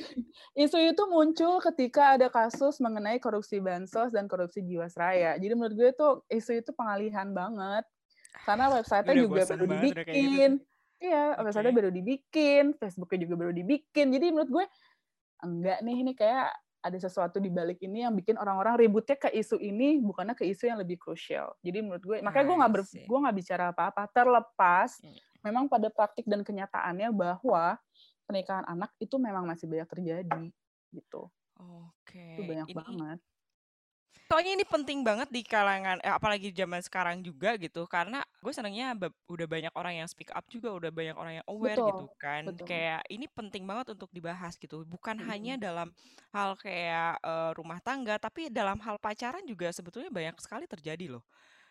[0.64, 5.36] isu itu muncul ketika ada kasus mengenai korupsi bansos dan korupsi jiwasraya.
[5.36, 7.84] Jadi menurut gue itu isu itu pengalihan banget.
[8.48, 9.74] Karena website-nya juga baru gitu.
[9.76, 10.52] dibikin.
[11.02, 11.42] Iya, okay.
[11.42, 14.06] website-nya baru dibikin, Facebook-nya juga baru dibikin.
[14.14, 14.64] Jadi menurut gue
[15.42, 19.56] enggak nih ini kayak ada sesuatu di balik ini yang bikin orang-orang ributnya ke isu
[19.62, 21.54] ini bukannya ke isu yang lebih krusial.
[21.62, 22.72] Jadi menurut gue, makanya gue nggak
[23.06, 25.16] gue nggak bicara apa-apa terlepas hmm.
[25.46, 27.78] memang pada praktik dan kenyataannya bahwa
[28.26, 30.42] pernikahan anak itu memang masih banyak terjadi
[30.90, 31.30] gitu.
[31.62, 32.36] Oke.
[32.36, 33.18] Itu banyak ini, banget
[34.32, 38.96] soalnya ini penting banget di kalangan eh, apalagi zaman sekarang juga gitu karena gue senangnya
[39.28, 42.42] udah banyak orang yang speak up juga udah banyak orang yang aware betul, gitu kan
[42.48, 42.64] betul.
[42.64, 45.26] kayak ini penting banget untuk dibahas gitu bukan hmm.
[45.28, 45.92] hanya dalam
[46.32, 51.24] hal kayak uh, rumah tangga tapi dalam hal pacaran juga sebetulnya banyak sekali terjadi loh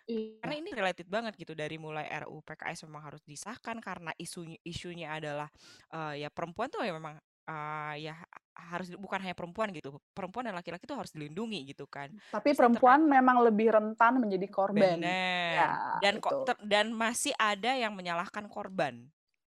[0.09, 0.41] Iya.
[0.41, 5.13] Karena ini related banget gitu dari mulai RUU PKS memang harus disahkan karena isunya isunya
[5.13, 5.47] adalah
[5.93, 8.17] uh, ya perempuan tuh ya memang uh, ya
[8.55, 9.95] harus bukan hanya perempuan gitu.
[10.11, 12.11] Perempuan dan laki-laki itu harus dilindungi gitu kan.
[12.31, 14.99] Tapi Terus perempuan memang lebih rentan menjadi korban.
[15.01, 19.07] Ya, dan kok dan masih ada yang menyalahkan korban.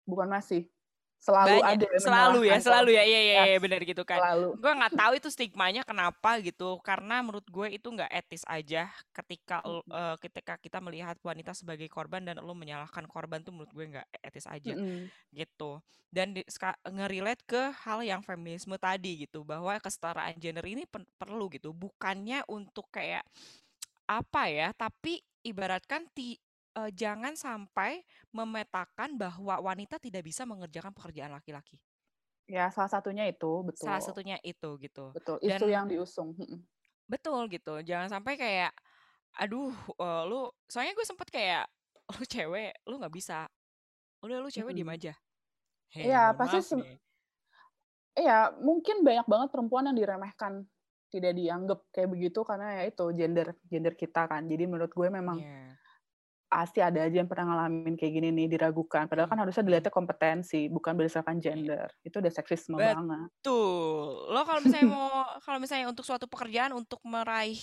[0.08, 0.68] Bukan masih
[1.20, 4.56] selalu Banyak, ada selalu ya selalu ya iya iya, iya benar gitu kan selalu.
[4.56, 9.60] gue nggak tahu itu stigmanya kenapa gitu karena menurut gue itu nggak etis aja ketika
[9.68, 14.08] uh, ketika kita melihat wanita sebagai korban dan lo menyalahkan korban tuh menurut gue nggak
[14.24, 15.04] etis aja mm -hmm.
[15.36, 16.34] gitu dan
[16.88, 20.88] ngerelate ke hal yang feminisme tadi gitu bahwa kesetaraan gender ini
[21.20, 23.28] perlu gitu bukannya untuk kayak
[24.10, 26.40] apa ya tapi ibaratkan ti
[26.78, 31.80] uh, jangan sampai memetakan bahwa wanita tidak bisa mengerjakan pekerjaan laki-laki.
[32.50, 33.86] Ya, salah satunya itu, betul.
[33.86, 35.14] Salah satunya itu gitu.
[35.14, 36.34] Betul, itu yang diusung.
[37.06, 37.82] Betul gitu.
[37.86, 38.74] Jangan sampai kayak
[39.38, 39.70] aduh,
[40.02, 41.70] uh, lu soalnya gue sempet kayak
[42.18, 43.46] lu cewek, lu nggak bisa.
[44.26, 44.80] Udah lu cewek hmm.
[44.82, 45.14] diem aja.
[45.94, 46.62] Iya, pasti
[48.18, 50.68] Iya, mungkin banyak banget perempuan yang diremehkan
[51.08, 54.44] tidak dianggap kayak begitu karena ya itu gender gender kita kan.
[54.50, 55.79] Jadi menurut gue memang yeah
[56.50, 59.06] pasti ada aja yang pernah ngalamin kayak gini nih diragukan.
[59.06, 61.54] Padahal kan harusnya dilihatnya kompetensi, bukan berdasarkan iya.
[61.54, 61.88] gender.
[62.02, 62.90] Itu udah seksisme Betul.
[62.90, 63.28] banget.
[63.30, 64.10] Betul.
[64.34, 65.10] Lo kalau misalnya mau
[65.46, 67.62] kalau misalnya untuk suatu pekerjaan untuk meraih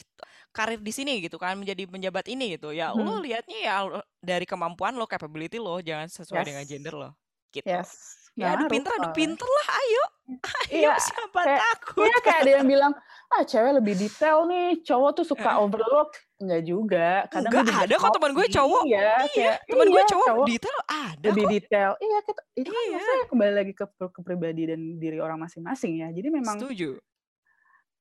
[0.54, 3.02] karir di sini gitu kan, menjadi penjabat ini gitu, ya hmm.
[3.02, 3.76] lo lihatnya ya
[4.22, 6.48] dari kemampuan lo, capability lo, jangan sesuai yes.
[6.48, 7.10] dengan gender lo.
[7.50, 7.66] Gitu.
[7.66, 7.90] Yes.
[8.36, 10.04] Ya, adu pinter, adu pinter lah, ayo.
[10.68, 12.04] Ayo, iya, siapa kayak, takut.
[12.04, 12.92] Iya, kayak ada yang bilang,
[13.26, 15.62] ah cewek lebih detail nih, cowok tuh suka eh.
[15.62, 16.14] overlook.
[16.38, 17.08] Enggak juga.
[17.32, 18.82] Kadang Enggak ada kok teman gue cowok.
[18.86, 19.52] Iya, iya.
[19.66, 21.52] teman iya, gue cowok, cowok detail ada Lebih kok.
[21.58, 21.90] detail.
[21.98, 22.98] Iya, kita, itu kan iya.
[23.00, 26.08] kan kembali lagi ke, ke pribadi dan diri orang masing-masing ya.
[26.12, 27.00] Jadi memang Setuju.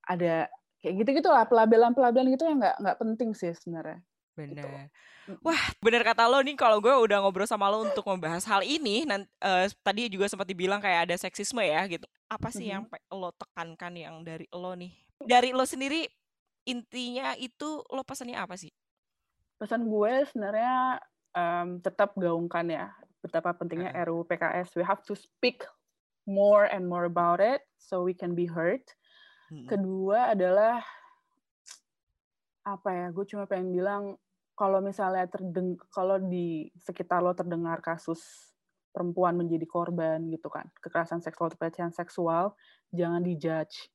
[0.06, 0.46] Ada
[0.84, 4.00] kayak gitu-gitu lah, pelabelan-pelabelan gitu yang nggak nggak penting sih sebenarnya.
[4.36, 4.52] Benar.
[4.54, 4.68] Gitu.
[5.42, 9.10] Wah, bener kata lo nih kalau gue udah ngobrol sama lo untuk membahas hal ini,
[9.10, 12.06] nanti, uh, tadi juga sempat dibilang kayak ada seksisme ya gitu.
[12.30, 12.94] Apa sih mm -hmm.
[12.94, 15.05] yang lo tekankan yang dari lo nih?
[15.22, 16.04] Dari lo sendiri
[16.66, 18.74] intinya itu lo pesannya apa sih?
[19.56, 21.00] Pesan gue sebenarnya
[21.32, 22.92] um, tetap gaungkan ya
[23.24, 24.04] betapa pentingnya uh.
[24.10, 24.76] RUU PKS.
[24.76, 25.64] We have to speak
[26.28, 28.84] more and more about it so we can be heard.
[29.48, 29.70] Hmm.
[29.70, 30.84] Kedua adalah
[32.66, 33.08] apa ya?
[33.14, 34.18] Gue cuma pengen bilang
[34.56, 38.52] kalau misalnya terdeng kalau di sekitar lo terdengar kasus
[38.96, 42.56] perempuan menjadi korban gitu kan kekerasan seksual atau pelecehan seksual
[42.96, 43.92] jangan dijudge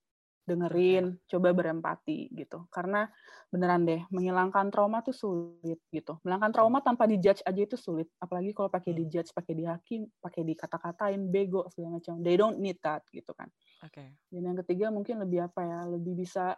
[0.51, 2.67] dengerin, coba berempati gitu.
[2.75, 3.07] Karena
[3.55, 6.19] beneran deh, menghilangkan trauma tuh sulit gitu.
[6.27, 8.11] Menghilangkan trauma tanpa dijudge aja itu sulit.
[8.19, 8.99] Apalagi kalau pakai Hmm.
[8.99, 12.19] dijudge, pakai dihakim, pakai dikata-katain, bego segala macam.
[12.27, 13.49] They don't need that gitu kan.
[13.83, 14.19] Oke.
[14.31, 16.55] Dan yang ketiga mungkin lebih apa ya, lebih bisa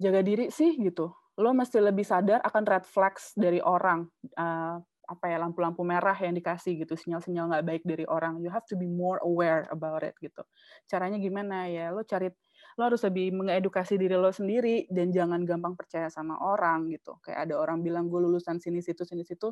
[0.00, 1.12] jaga diri sih gitu.
[1.40, 4.08] Lo mesti lebih sadar akan red flags dari orang.
[4.36, 8.38] Uh, apa ya lampu-lampu merah yang dikasih gitu sinyal-sinyal nggak baik dari orang.
[8.38, 10.42] You have to be more aware about it gitu.
[10.86, 12.30] Caranya gimana ya lo cari
[12.78, 17.18] lo harus lebih mengedukasi diri lo sendiri dan jangan gampang percaya sama orang gitu.
[17.20, 19.50] Kayak ada orang bilang gue lulusan sini situ sini situ.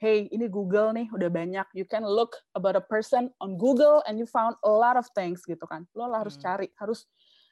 [0.00, 1.66] Hey ini Google nih udah banyak.
[1.76, 5.44] You can look about a person on Google and you found a lot of things
[5.44, 5.84] gitu kan.
[5.96, 6.44] Lo harus Hmm.
[6.46, 7.04] cari harus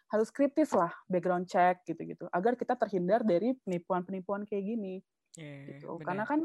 [0.09, 5.05] harus kritis lah background check gitu-gitu agar kita terhindar dari penipuan-penipuan kayak gini
[5.36, 6.01] Iya, gitu.
[6.01, 6.05] benar.
[6.09, 6.40] karena kan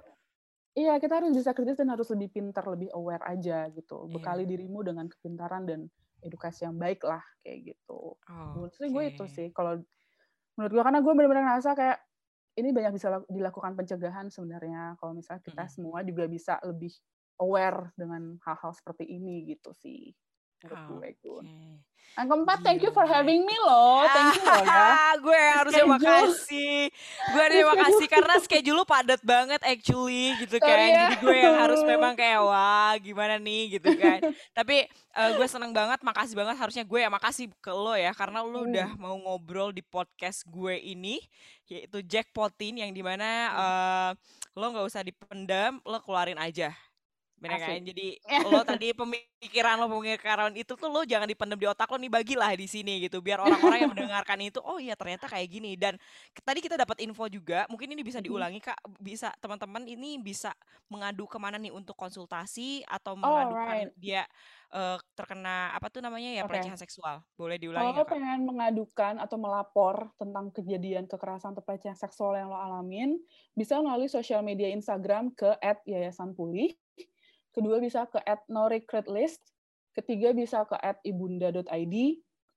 [0.74, 4.06] iya kita harus bisa kritis dan harus lebih pintar lebih aware aja gitu.
[4.06, 4.12] Iya.
[4.14, 5.80] bekali dirimu dengan kepintaran dan
[6.24, 8.18] edukasi yang baik lah kayak gitu.
[8.28, 9.80] Menurut sih gue itu sih kalau
[10.58, 11.98] menurut gue karena gue benar-benar ngerasa kayak
[12.54, 14.98] ini banyak bisa lak- dilakukan pencegahan sebenarnya.
[15.02, 15.74] Kalau misalnya kita Mm-mm.
[15.74, 16.94] semua juga bisa lebih
[17.42, 20.14] aware dengan hal-hal seperti ini gitu sih
[20.64, 21.46] menurut gue Gun.
[21.46, 21.72] Oke.
[22.14, 24.70] Yang keempat, thank you for having me loh, thank you loh ya.
[24.70, 25.96] Ah, gue yang harusnya Schedule.
[25.98, 26.78] makasih.
[27.26, 27.72] Gue harusnya Schedule.
[27.74, 30.78] makasih karena schedule lu padat banget actually gitu kan.
[30.78, 31.10] ya.
[31.10, 34.30] Jadi gue yang harus memang kayak wah gimana nih gitu kan.
[34.54, 36.54] Tapi eh, gue seneng banget, makasih banget.
[36.54, 38.70] Harusnya gue ya makasih ke lo ya karena lo Hmm.
[38.70, 41.18] udah mau ngobrol di podcast gue ini
[41.66, 43.58] yaitu Jackpotin yang di mana Hmm.
[43.58, 44.12] eh,
[44.54, 46.78] lo nggak usah dipendam, lo keluarin aja.
[47.44, 47.80] Bener kan?
[47.84, 48.16] Jadi
[48.48, 52.52] lo tadi pemikiran lo pemikiran itu tuh lo jangan dipendam di otak lo nih bagilah
[52.56, 56.00] di sini gitu biar orang-orang yang mendengarkan itu oh iya ternyata kayak gini dan
[56.44, 60.56] tadi kita dapat info juga mungkin ini bisa diulangi kak bisa teman-teman ini bisa
[60.92, 63.92] mengadu ke mana nih untuk konsultasi atau Oh, mengadukan right.
[63.96, 64.28] dia
[64.72, 66.52] eh, terkena apa tuh namanya ya Oke.
[66.52, 71.98] pelecehan seksual boleh diulangi Kalau lo pengen mengadukan atau melapor tentang kejadian kekerasan atau pelecehan
[71.98, 73.18] seksual yang lo alamin,
[73.58, 75.58] bisa melalui sosial media Instagram ke
[75.90, 76.78] @yayasanpulih.
[77.54, 78.18] Kedua bisa ke
[78.50, 79.40] @norecruitlist.
[79.94, 80.74] Ketiga bisa ke
[81.06, 81.96] @ibunda.id.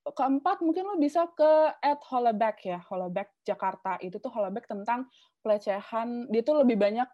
[0.06, 1.76] Keempat mungkin lo bisa ke
[2.08, 4.00] @holaback ya, holaback Jakarta.
[4.00, 5.06] Itu tuh holaback tentang
[5.44, 6.32] pelecehan.
[6.32, 7.08] Dia tuh lebih banyak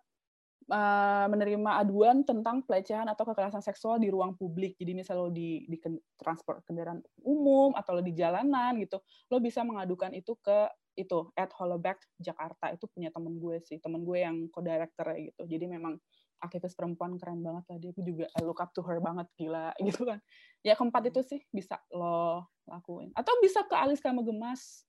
[0.71, 4.79] uh, menerima aduan tentang pelecehan atau kekerasan seksual di ruang publik.
[4.79, 5.81] Jadi misal lo di, di
[6.15, 9.01] transport kendaraan umum atau lo di jalanan gitu,
[9.33, 14.05] lo bisa mengadukan itu ke itu at Holoback Jakarta itu punya temen gue sih, temen
[14.05, 15.49] gue yang co-director gitu.
[15.49, 15.97] Jadi memang
[16.43, 17.91] aktivis perempuan keren banget lah dia.
[17.95, 20.19] Aku juga I look up to her banget gila gitu kan.
[20.67, 23.15] Ya keempat itu sih bisa lo lakuin.
[23.15, 24.83] Atau bisa ke Alis Kamu Gemas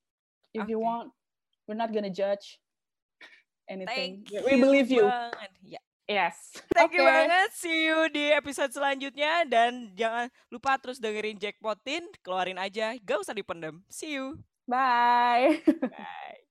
[0.52, 0.86] if you Oke.
[0.86, 1.10] want.
[1.64, 2.60] We're not gonna judge
[3.72, 4.26] anything.
[4.28, 5.06] Thank We believe you.
[5.08, 5.52] banget.
[5.64, 6.52] Ya, Yes.
[6.76, 7.10] Thank you Oke.
[7.16, 7.50] banget.
[7.56, 13.32] See you di episode selanjutnya dan jangan lupa terus dengerin Jackpotin, keluarin aja, gak usah
[13.32, 13.80] dipendam.
[13.88, 14.36] See you.
[14.68, 15.64] Bye.
[15.64, 16.43] Bye.